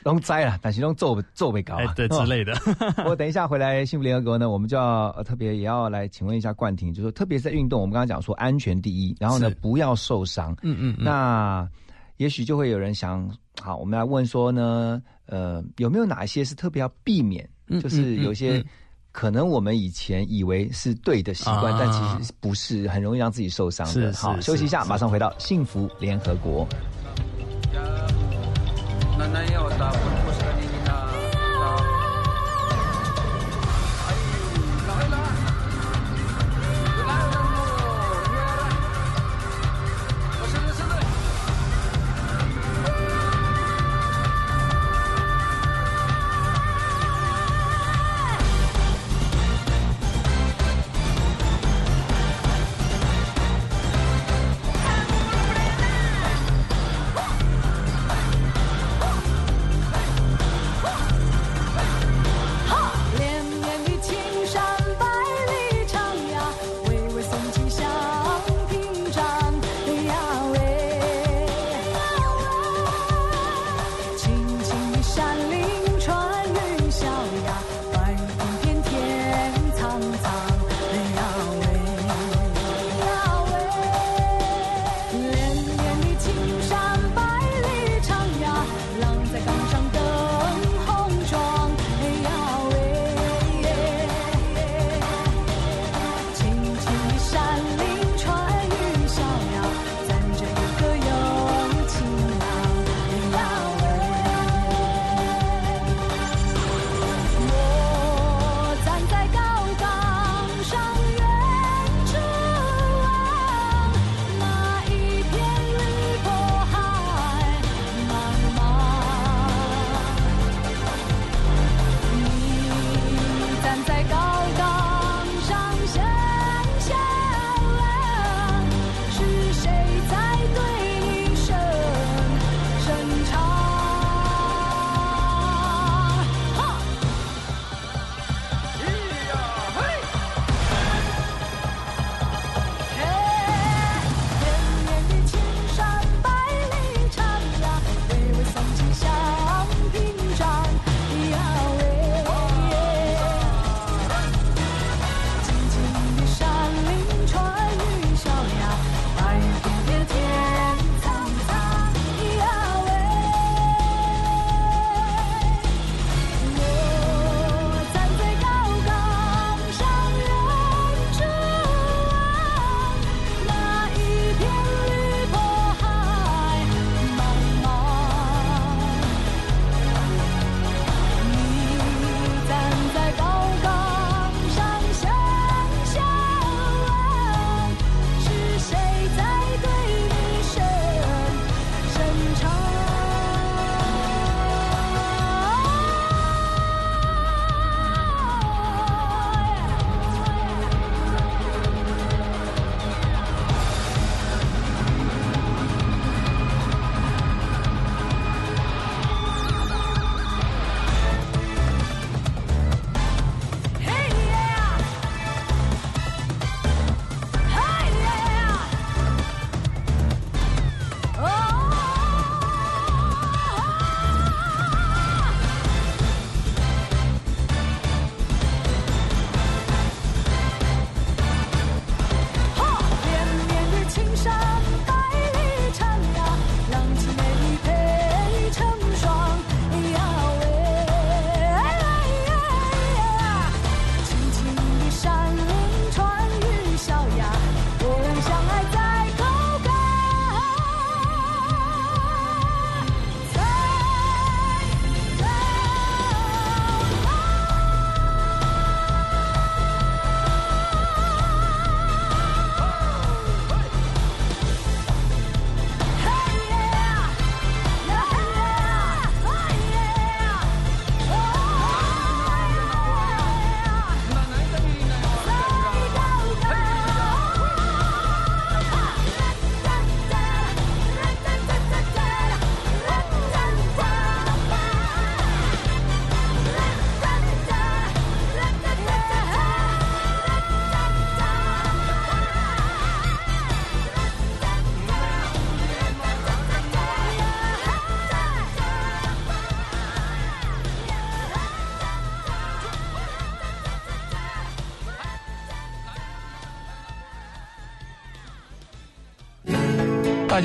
[0.05, 2.55] 拢栽了， 但是拢做做不搞对之类的。
[3.05, 10.53] 我等一下回来幸福联合国呢，我们就要、呃特别也要来请问一下冠廷，就是说特别在运动，我们刚刚讲说安全第一，然后呢是不要受伤。
[10.63, 11.69] 嗯嗯嗯，那
[12.19, 13.29] 也许就会有人想，
[13.61, 17.49] 好，我们来问说呢，呃，有没有哪一些是特别要避免？
[17.69, 18.65] 嗯就是有些
[19.13, 24.13] 可能我们以前以为是对的习惯，啊但其实不是，很容易让自己受伤的。
[24.15, 26.67] 好，休息一下，马上回到幸福联合国。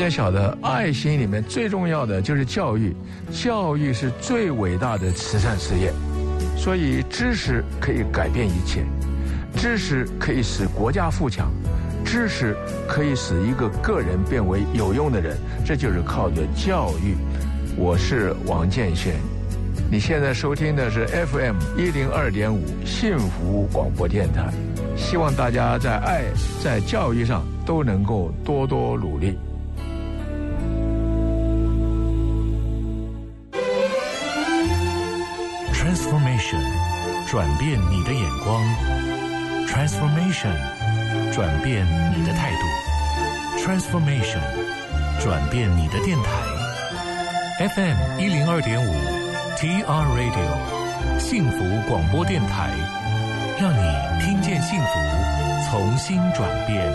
[0.04, 2.94] 家晓得，爱心里面最重要的就是教育，
[3.32, 5.94] 教育是最伟大的慈善事业。
[6.58, 8.84] 所以，知识可以改变一切，
[9.56, 11.50] 知识可以使国家富强，
[12.04, 12.54] 知识
[12.86, 15.38] 可以使一个个人变为有用的人。
[15.66, 17.16] 这就是靠着教育。
[17.78, 19.16] 我是王建轩，
[19.90, 24.52] 你现在收听的是 FM 一零二点五幸福广播电台。
[24.98, 26.24] 希望大家在爱、
[26.62, 29.38] 在教育上都能够多多努力。
[37.34, 38.64] 转变你的眼光
[39.66, 40.54] ；Transformation，
[41.34, 41.84] 转变
[42.16, 42.60] 你的态度
[43.58, 44.40] ；Transformation，
[45.20, 46.30] 转变你的电台。
[47.70, 48.94] FM 一零二点五
[49.58, 52.70] ，TR Radio，幸福广播电台，
[53.60, 56.94] 让你听见幸福，重新转变。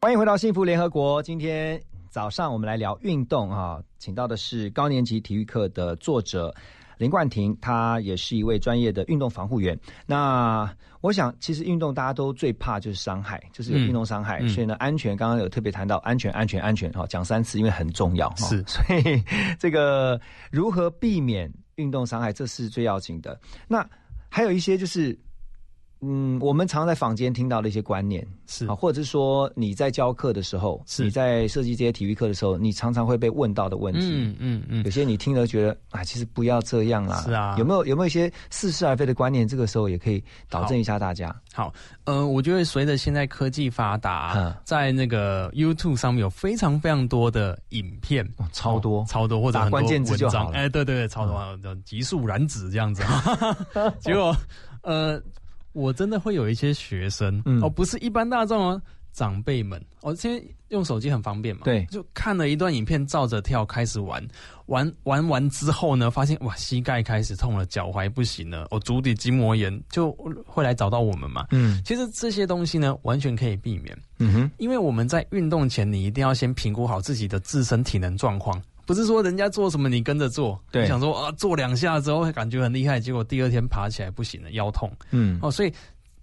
[0.00, 1.20] 欢迎回到幸福联合国。
[1.20, 1.80] 今天
[2.16, 6.50] 早上我们来聊运动啊，请到的是高年级体育课的作者
[6.96, 9.78] 林冠廷，他也是一位专业的运动防护员。
[10.06, 14.40] 那我想，其实运动大家都最怕就是伤害，就是有运动伤害。
[14.48, 18.30] 所以呢，安全刚刚有特别谈到安全，安全，安全，哈，讲三次，因为很重要。
[18.30, 19.22] 哈是所以
[19.58, 20.18] 这个
[20.50, 23.38] 如何避免运动伤害，这是最要紧的。
[23.68, 23.86] 那
[24.30, 25.14] 还有一些就是。
[26.00, 34.00] 嗯，我们常在坊间听到的一些观念是啊，或者是说你在教课的时候，是你在设计这些体育课的时候，你常常会被问到的问题。
[34.02, 37.22] 嗯嗯嗯有，些你听了觉得啊，其实不要这样啦。
[37.22, 39.48] 是啊有没有有没有一些似是而非的观念？
[39.48, 41.34] 这个时候也可以导正一下大家。
[41.54, 41.72] 好，
[42.04, 53.02] 呃，我觉得随着现在科技发达，嗯在那个 YouTube 上面有非常非常多的影片，哦超多哦超多，或者打很多关键字就好了嗯文章哎，对对对，超多，的极速燃脂这样子。
[53.98, 54.36] 结果，
[54.82, 55.20] 呃，
[55.76, 57.60] 我真的会有一些学生，嗯。
[57.62, 61.84] 哦，不是一般大众哦，长辈们，哦，现在用手机很方便嘛，对。
[61.90, 64.26] 就看了一段影片，照着跳开始玩，
[64.66, 70.10] 玩玩完之后呢，发现哇，膝盖开始痛了，脚踝不行了，哦，足底筋膜炎，就
[70.46, 71.46] 会来找到我们嘛。
[71.50, 71.80] 嗯。
[71.84, 80.82] 其实这些东西呢，完全可以避免，嗯哼，因为我们在运动前，你一定要先评估好自己的自身体能状况，不是说人家做什么你跟着做，对。
[80.82, 84.90] 你想说啊做两下之后感觉很厉害，结果第二天爬起来不行了，腰痛。
[85.10, 85.72] 嗯，哦，所以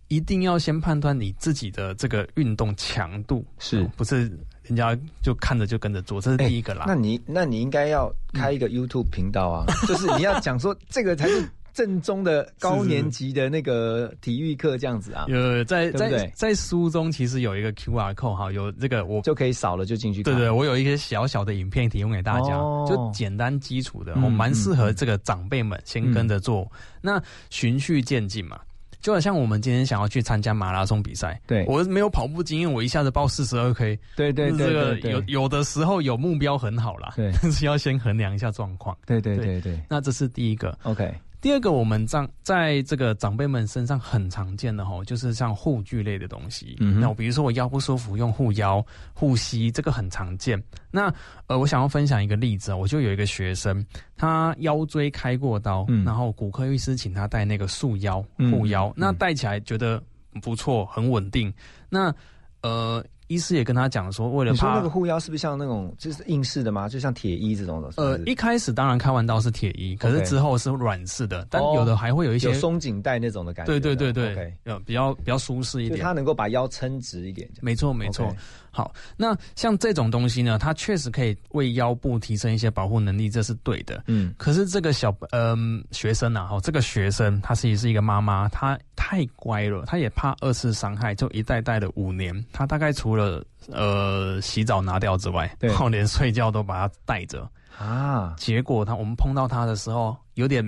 [0.08, 3.82] 一定要先判断你自己的这个运动强度，是。
[3.82, 4.32] 哦不是
[4.64, 6.86] 人家就看着就跟着做，这是第一个啦。
[6.88, 16.32] 那你那你应该要开一个 YouTube 频道啊， 就是你要讲说这个才是正宗的高年级的那个体育课这样子啊，有在在对对？
[16.36, 20.34] 在书中其实有一个 QR code 哈，有这个我就可以扫了就进去看。
[20.34, 22.86] 对对，我有一些小小的影片提供给大家，哦。
[22.88, 26.70] 就简单基础的，嗯我蛮适合这个长辈们先跟着做。
[27.02, 28.60] 那循序渐进嘛，
[29.02, 31.66] 就好像我们今天想要去参加马拉松比赛，对。
[31.68, 37.32] 我没有跑步经验，我一下子报四十二 K，对对对这个有有的时候有目标很好啦，对。
[37.42, 38.96] 但 是要先衡量一下状况。
[39.06, 39.46] 对对对。
[39.46, 39.80] 对对。
[39.90, 41.14] 那这是第一个，，OK，
[41.44, 46.78] 第二个，我们在在这个长辈们身上很常见的吼，就是像护具类的东西。
[46.80, 48.84] 嗯那我比如说我腰不舒服，用护腰、
[49.14, 50.58] 护膝，这个很常见。
[50.90, 51.14] 那
[51.48, 53.86] 呃，我想要分享一个例子啊，我就有一个学生，
[54.16, 60.02] 他腰椎开过刀，嗯然后骨科医师请他戴那个束腰嗯护腰，嗯那戴起来觉得
[60.42, 61.54] 不错，很稳定。
[61.90, 62.16] 那
[62.62, 66.88] 呃，医师也跟他讲说，为了怕你说那个护腰是不是像那种就是硬式的吗？
[66.88, 67.90] 就像铁衣这种的？
[67.98, 73.96] 呃，一开始当然开完刀是铁衣，可是之后是软式的，但哦有的还会有一些有松紧带那种的感觉对的。
[73.96, 76.14] 对对对比较比较舒适一点就它。
[76.14, 77.50] 能够把腰撑直一点。
[77.60, 78.32] 没错没错
[78.76, 84.04] 好，那像这种东西呢，它确实可以为腰部提升一些保护能力，这是对的。
[84.08, 92.34] 嗯可是这个小嗯、学生啊，哈，这个学生她其实是一个妈妈，她太乖了，她也怕二次伤害，就一戴戴了五年。
[92.52, 97.48] 她大概除了呃洗澡拿掉之外，对然后连睡觉都把它带着。
[97.78, 100.64] 啊，结果他我们碰到他的时候，有点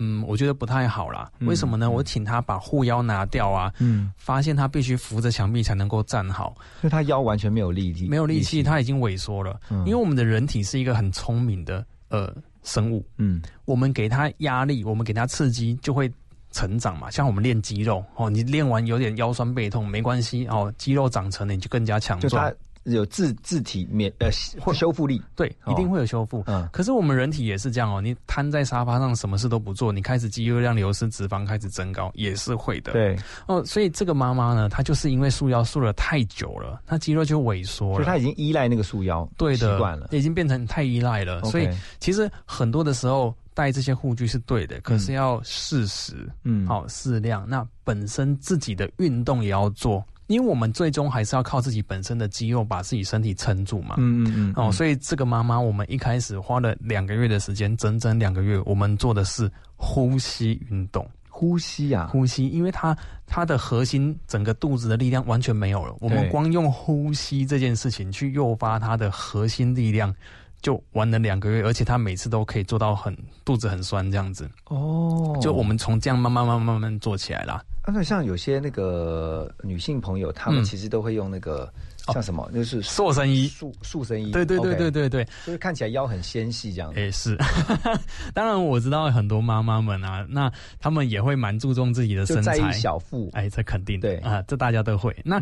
[0.00, 1.30] 嗯，我觉得不太好啦。
[1.38, 1.88] 嗯为什么呢？
[1.90, 9.60] 我请他把护腰拿掉啊，嗯，发现他必须扶着墙壁才能够站好，所以他腰完全没有力气，没有力气，他已经萎缩了。
[9.70, 16.10] 嗯因为我们的人体是一个很聪明的呃生物，嗯我们给他压力，我们给他刺激，就会
[16.50, 17.10] 成长嘛。
[17.10, 22.56] 像我们练肌肉哦，你练完有点腰酸背痛没关系哦，肌肉长成了你就更加强壮就它。
[22.84, 24.28] 有自自体免呃
[24.60, 25.20] 或修复力。
[25.36, 26.42] 对，哦一定会有修复。
[26.46, 32.92] 嗯可是我们人体也是这样哦，你瘫在沙发上什么事都不做，你开始肌肉量流失，脂肪开始增高，也是会的。
[32.92, 33.16] 对，
[33.46, 37.94] 哦，所以这个妈妈呢，她就是因为束腰束了太久了，她肌肉就萎缩了。
[37.96, 40.08] 所以她已经依赖那个束腰，对的习惯了。
[40.12, 41.42] 已经变成太依赖了。
[41.44, 41.68] 所以
[41.98, 47.46] 其实很多的时候带这些护具是对的，可是要适时，嗯好适量。
[47.48, 50.04] 那本身自己的运动也要做。
[50.30, 53.96] 因为我们最终还是要靠自己本身的肌肉把自己身体撑住嘛。
[53.98, 61.04] 嗯嗯嗯，哦，所以这个妈妈，我们一开始花了两个月的时间，整整两个月，我们做的是呼吸运动。
[61.28, 70.14] 呼吸啊，呼吸，因为她她的核心整个肚子的力量完全没有了，我们光用呼吸这件事情去诱发她的核心力量。
[70.62, 74.48] 就玩了两个月，而且他每次都可以做到很肚子很酸这样子。
[74.66, 77.62] 哦，就我们从这样慢慢慢慢慢慢做起来啦。
[77.86, 81.72] 那像有些那个女性朋友，她们其实都会用那个
[82.08, 84.30] 像什么，就是塑身衣、塑塑身衣。
[84.30, 86.92] 对对对对对对，就是看起来腰很纤细这样。
[86.94, 87.36] 哎，是。
[88.32, 93.28] 当然我知道很多妈妈们啊，那他们也会蛮注重自己的身材，小腹。
[93.32, 95.16] 哎，这肯定对啊，这大家都会。
[95.24, 95.40] 那。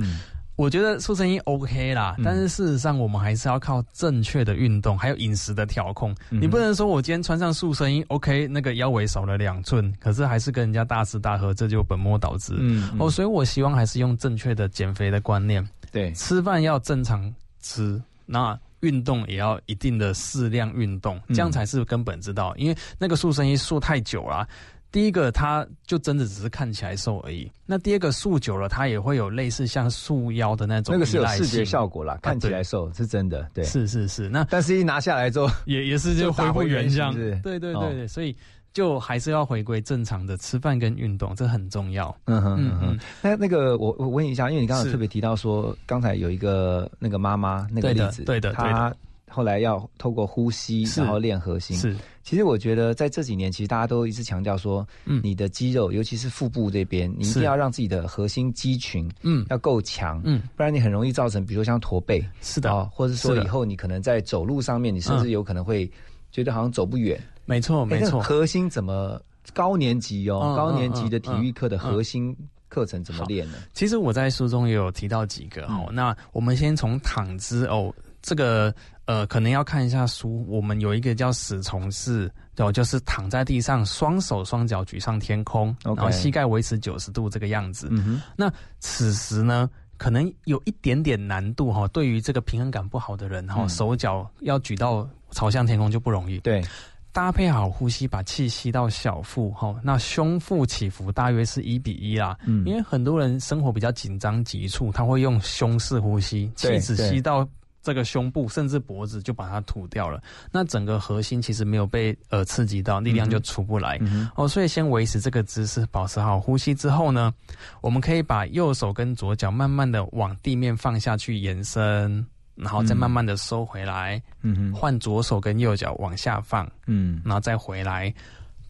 [0.58, 6.12] 我觉得塑身衣 OK 啦，但是事实上我们还是要靠正确的运动，还有饮食的调控。
[6.30, 12.56] 你不能说我今天穿上塑身衣 OK，那个腰围少了两寸，可是还是跟人家大吃大喝，这就本末倒置。
[12.58, 15.64] 嗯，哦，所以我希望还是用正确的减肥的观念。
[15.92, 22.52] 对，吃饭要正常吃，那运动也要一定的适量运动，这样才是根本之道。
[22.56, 24.44] 因为那个塑身衣塑太久了。
[24.90, 27.50] 第一个，它就真的只是看起来瘦而已。
[27.66, 33.46] 那第二个，束久了，它也会有类似像束腰的那种，那个是有视觉效果啦，看起来瘦是真的。
[33.52, 34.28] 对，是是是。
[34.28, 37.12] 那但是一拿下来之后，也也是就恢复原样。
[37.14, 38.34] 对对对对，所以
[38.72, 42.16] 就还是要回归正常的吃饭跟运动，这很重要。
[42.24, 42.98] 嗯哼嗯哼。
[43.20, 48.94] 那那个我我问一下，因为你刚才特别提到说，刚才有一个那个妈妈那个例子，对的，她
[49.30, 51.76] 后来要透过呼吸然后练核心。
[51.76, 51.96] 是。
[52.22, 65.90] 其实我觉得，在这几年，其实大家都一直强调说，嗯，你的肌肉，尤其是腹部这边，你一定要让自己的核心肌群，嗯，要够强，嗯，不然你很容易造成，比如像驼背，是的，或者说以后你可能在走路上面，你甚至有可能会
[66.30, 67.18] 觉得好像走不远。
[67.46, 68.20] 没错，没错。
[68.20, 69.18] 核心怎么
[69.54, 70.54] 高年级哦？
[70.54, 72.36] 高年级的体育课的核心
[72.68, 73.56] 课程怎么练呢？
[73.72, 75.88] 其实我在书中也有提到几个哦。
[75.90, 78.74] 那我们先从躺姿哦，这个。
[79.08, 80.44] 呃，可能要看一下书。
[80.46, 87.90] 我们有一个叫死虫式，对，就是躺在地上，双手双脚举上天空，然后膝盖维持九十度这个样子。
[88.36, 91.88] 那此时呢，可能有一点点难度哈。
[91.88, 96.38] 对于这个平衡感不好的人哈，手脚要举到朝向天空就不容易。
[96.40, 96.62] 对，
[97.10, 99.74] 搭配好呼吸，把气吸到小腹哈。
[99.82, 102.36] 那胸腹起伏大约是一比一啦。
[102.44, 107.48] 嗯，因为很多人生活比较紧张急促，他会用胸式呼吸，气只吸到。
[107.80, 110.20] 这个胸部甚至脖子就把它吐掉了，
[110.50, 113.98] 那整个核心其实没有被呃刺激到，力量就出不来。
[114.34, 114.46] 哦。
[114.48, 117.32] 所以先维持这个姿势，保持好呼吸之后呢，
[117.80, 122.26] 我们可以把右手跟左脚慢慢的往地面放下去延伸，
[122.56, 128.12] 然后再慢慢的收回来，嗯换左手跟右脚往下放，嗯，然后再回来，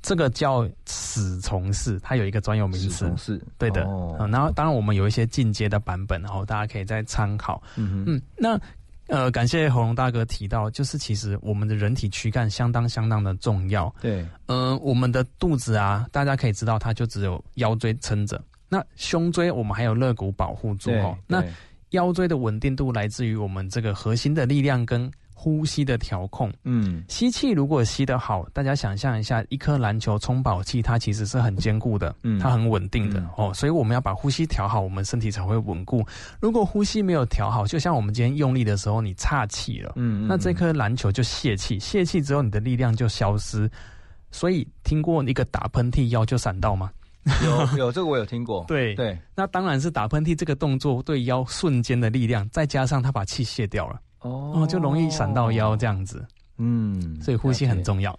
[0.02, 3.82] 这个叫死虫式，它有一个专有名词，是，对的。
[4.30, 8.60] 然后当然我们有一些进阶的版本，然后大家可以再参考，嗯嗯，那。
[9.08, 13.92] 呃，感谢喉咙大哥提到，就是其实我们的人体躯干相当相当的重要。
[14.00, 21.16] 对，呃，我们的肚子啊，大家可以知道，它就只有腰椎撑着，那胸椎我们还有肋骨保护住哦。
[21.26, 21.42] 那
[21.90, 25.10] 腰椎的稳定度来自于我们这个核心的力量跟。
[25.40, 36.04] 呼吸的调控，嗯，吸气如果吸得好，大家想象一下，一颗篮球充饱气，它其实是很坚固的，嗯，它很稳定的哦，所以我们要把呼吸调好，我们身体才会稳固。
[36.40, 43.70] 如果呼吸没有调好，就像我们今天用力的时候，你岔气了，嗯，那这颗篮球就泄气，泄气之后你的力量就消失。
[44.32, 46.90] 所以听过一个打喷嚏腰就闪到吗？
[47.44, 54.00] 有有这个我有听过， 对对，那当然是打喷嚏这个动作对腰瞬间的力量，再加上他把气泄掉了。
[54.20, 56.24] 哦，就容易闪到腰这样子，
[56.56, 58.16] 嗯，所以呼吸很重要。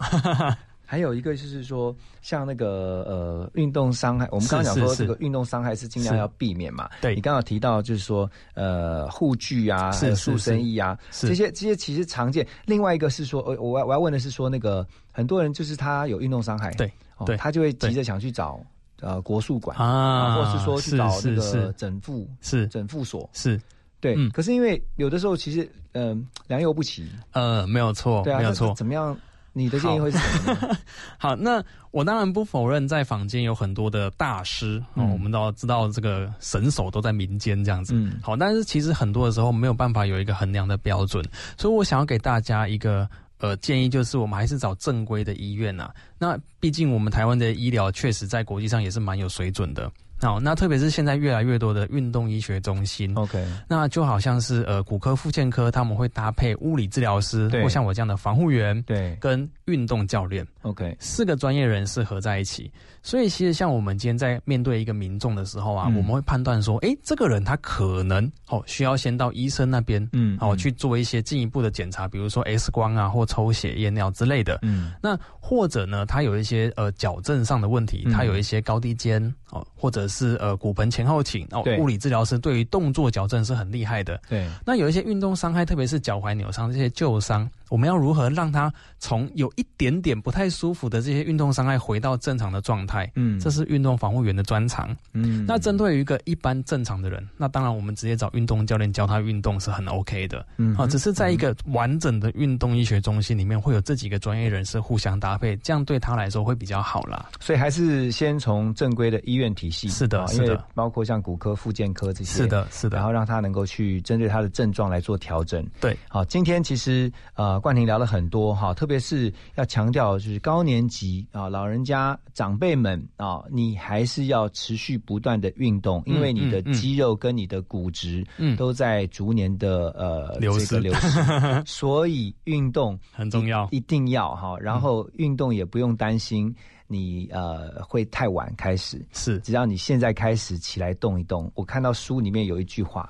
[0.91, 6.89] 还有一个就是说，像那个呃运动伤害，我们刚刚讲说这个运动伤害是尽量要避免嘛。
[6.99, 12.47] 对，你刚刚提到就是说呃护具啊，塑身衣啊，这些这些其实常见。
[12.65, 16.91] 另外一个是说，呃我我要问的是说，那个很多人就是他有运动伤害，对，
[17.23, 18.59] 对他就会急着想去找
[18.99, 22.65] 呃国术馆啊，或者是说去找那个整复是。
[22.65, 23.29] 整复所。
[23.31, 23.61] 是。
[24.01, 27.07] 对，可是因为有的时候其实，嗯，良莠不齐。
[27.33, 28.73] 呃，没有错，对啊，没有错。
[28.75, 29.17] 怎么样？
[29.51, 30.77] 你的建议会是什么？
[31.17, 37.93] 好，那我当然不否认，在坊间有很多的大师哦，我们都知道这个神手都在民间这样子。
[37.95, 41.25] 嗯，好，但是其实很多的时候没有办法有一个衡量的标准，
[41.57, 45.91] 所以我想要给大家一个呃建议，就是我们还是找正规的医院呐。
[46.19, 49.91] 那毕竟我们台湾的医疗确实在国际上也是蛮有水准的。
[50.21, 59.15] 好，那特别是现在越来越多的运动医学中心，OK，那就好像是呃骨科、复健科，他们会搭配物理治疗师，对或像我这样的防护员，对。
[59.19, 62.71] 跟运动教练，，OK，四个专业人士合在一起。
[63.01, 65.95] 所以其实像我们今天在面对一个民众的时候啊，嗯。
[65.95, 70.57] 我们会判断说，诶，这个人他可能哦需要先到医生那边，嗯哦嗯。
[70.57, 74.59] 去做一些进一步的检查，比如说 X 光啊或抽血验尿之类的。
[74.61, 74.91] 嗯。
[75.01, 78.11] 那或者呢，他有一些呃矫正上的问题，嗯。
[78.11, 79.21] 他有一些高低肩
[79.51, 84.19] 哦，或者是呃骨盆前后倾哦对，物理治疗师对于动作矫正是很厉害的。
[84.29, 93.09] 对，那有一些运动伤害，特别是脚踝扭伤这些旧伤，我们要如何让他从有一点点不太舒服的这些运动伤害回到正常的状态？
[93.15, 94.95] 嗯这是运动防护员的专长。
[95.13, 100.45] 嗯那针对于一个一般正常的人，那当然我们直接找运动教练教他运动是很 OK 的。
[100.57, 107.29] 嗯啊，只是在一个完整的运动医学中心里面，会有这几个专业人士互相搭配，这样对他来说会比较好啦。
[107.39, 115.65] 所以还是先从正规的医院体系，是的啊因为是的包括像骨科、复健科这些，是的，是的，然后让他能够去针对他的症状来做调整。
[115.79, 131.19] 对，好，今天其实呃，冠廷聊了很多哈，特别是要强调就是高年级啊，老人家长辈们啊，你还是要持续不断的运动，因为你的肌肉跟你的骨质嗯都在逐年的呃流失这个流失，
[131.65, 134.57] 所以运动很重要一一定要哈。
[134.59, 136.53] 然后运动也不用担心
[136.87, 141.51] 你呃会太晚开始，是只要你现在开始起来动一动。
[141.55, 143.09] 我看到书里面有一句话。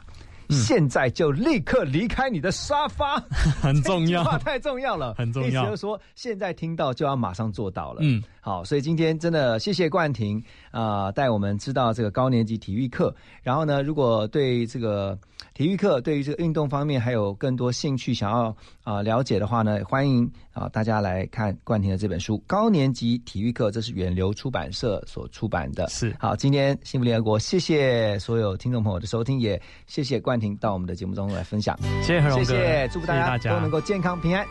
[0.49, 0.55] 嗯。
[0.57, 3.17] 现在就立刻离开你的沙发，
[3.61, 4.23] 很重要。
[4.23, 5.47] 话太重要了，很重要。
[5.47, 7.99] 意思就是说，现在听到就要马上做到了。
[8.01, 13.15] 嗯，好，所以今天真的谢谢冠廷啊、呃带我们知道这个高年级体育课。
[13.41, 15.17] 然后呢，如果对这个
[15.59, 18.43] 体育课对于这个运动方面还有更多兴趣想要
[18.81, 25.85] 啊、呃了解的话呢，欢迎啊、大家来看冠廷的这本书《高年级体育课》，这是远流出版社所出版的。
[25.89, 31.77] 是好，今天幸福联合国，谢谢所有听众朋友的收听，也谢谢冠廷到我们的节目中来分享。
[32.01, 34.47] 谢谢何荣哥，谢谢，祝福大家都能够健康平安。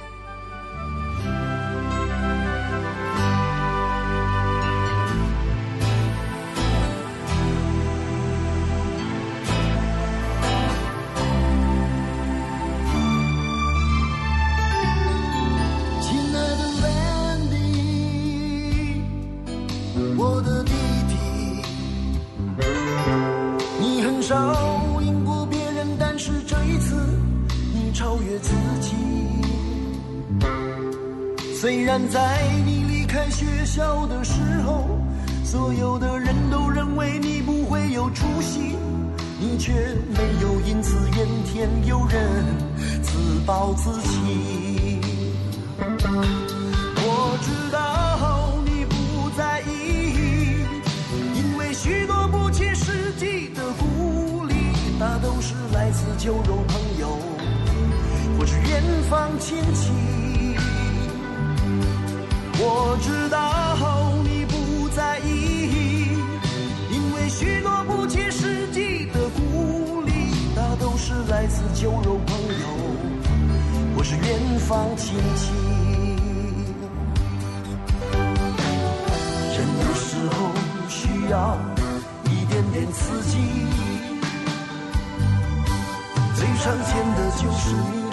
[32.07, 34.33] 在你离开学校的时
[34.65, 34.85] 候，
[35.45, 38.77] 所有的人都认为你不会有出息，
[39.41, 42.45] 你却没有因此怨天尤人，
[43.03, 45.01] 自暴自弃。
[47.01, 50.65] 我知道你不在意，
[51.35, 54.55] 因为许多不切实际的鼓励，
[54.99, 57.19] 大都是来自酒肉朋友
[58.39, 60.08] 或是远方亲戚。
[62.61, 66.19] 我知道你不在意，
[66.91, 70.11] 因为许多不切实际的鼓励，
[70.57, 72.67] 大都是来自酒肉朋友
[73.97, 75.53] 或是远方亲戚。
[79.55, 80.51] 人有时候
[80.89, 81.57] 需要
[82.25, 83.39] 一点点刺激，
[86.35, 88.08] 最常见的就是你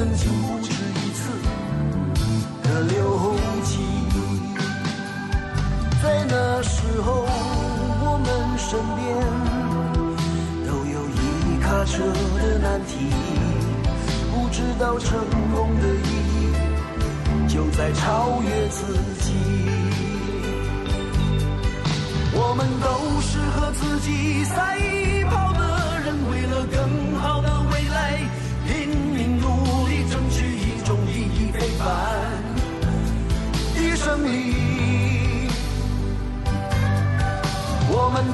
[0.00, 1.28] 曾经不止一次
[2.62, 3.36] 的流
[3.66, 3.70] 涕。
[6.02, 7.26] 在那时候，
[8.00, 8.26] 我们
[8.56, 8.98] 身边
[10.66, 11.92] 都有一卡车
[12.40, 13.12] 的难题，
[14.32, 15.20] 不知道成
[15.54, 16.48] 功的意义
[17.46, 18.86] 就在超越自
[19.20, 19.34] 己。
[22.32, 24.78] 我们都是和自己赛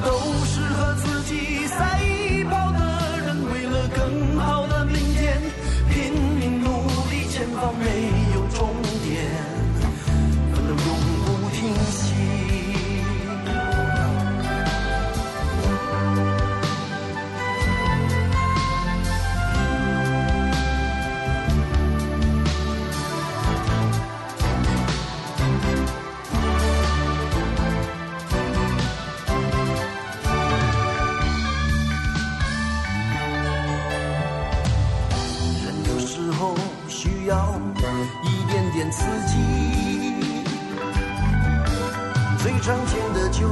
[0.01, 0.11] 都
[0.45, 1.96] 是和自己赛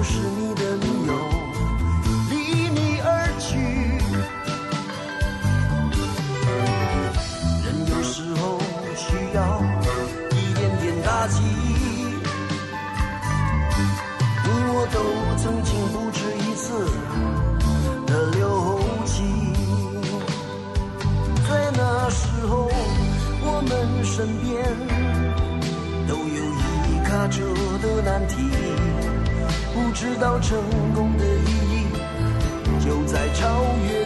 [0.08, 1.14] 是你的理由，
[2.30, 2.34] 离
[2.70, 3.58] 你而去。
[7.66, 8.41] 人有时候
[8.95, 9.38] 需要
[10.32, 11.41] 一点点打击，
[14.43, 14.95] 你我都
[15.41, 16.64] 曾经不止一次
[18.06, 19.14] 的流涕，
[21.49, 22.70] 在那时候
[23.41, 23.74] 我们
[24.06, 24.45] 身边
[26.08, 26.39] 都有
[26.86, 27.41] 一卡车
[27.82, 28.36] 的难题。
[29.76, 30.57] 不知道成
[30.93, 31.88] 功的意义
[32.80, 34.05] 就在超越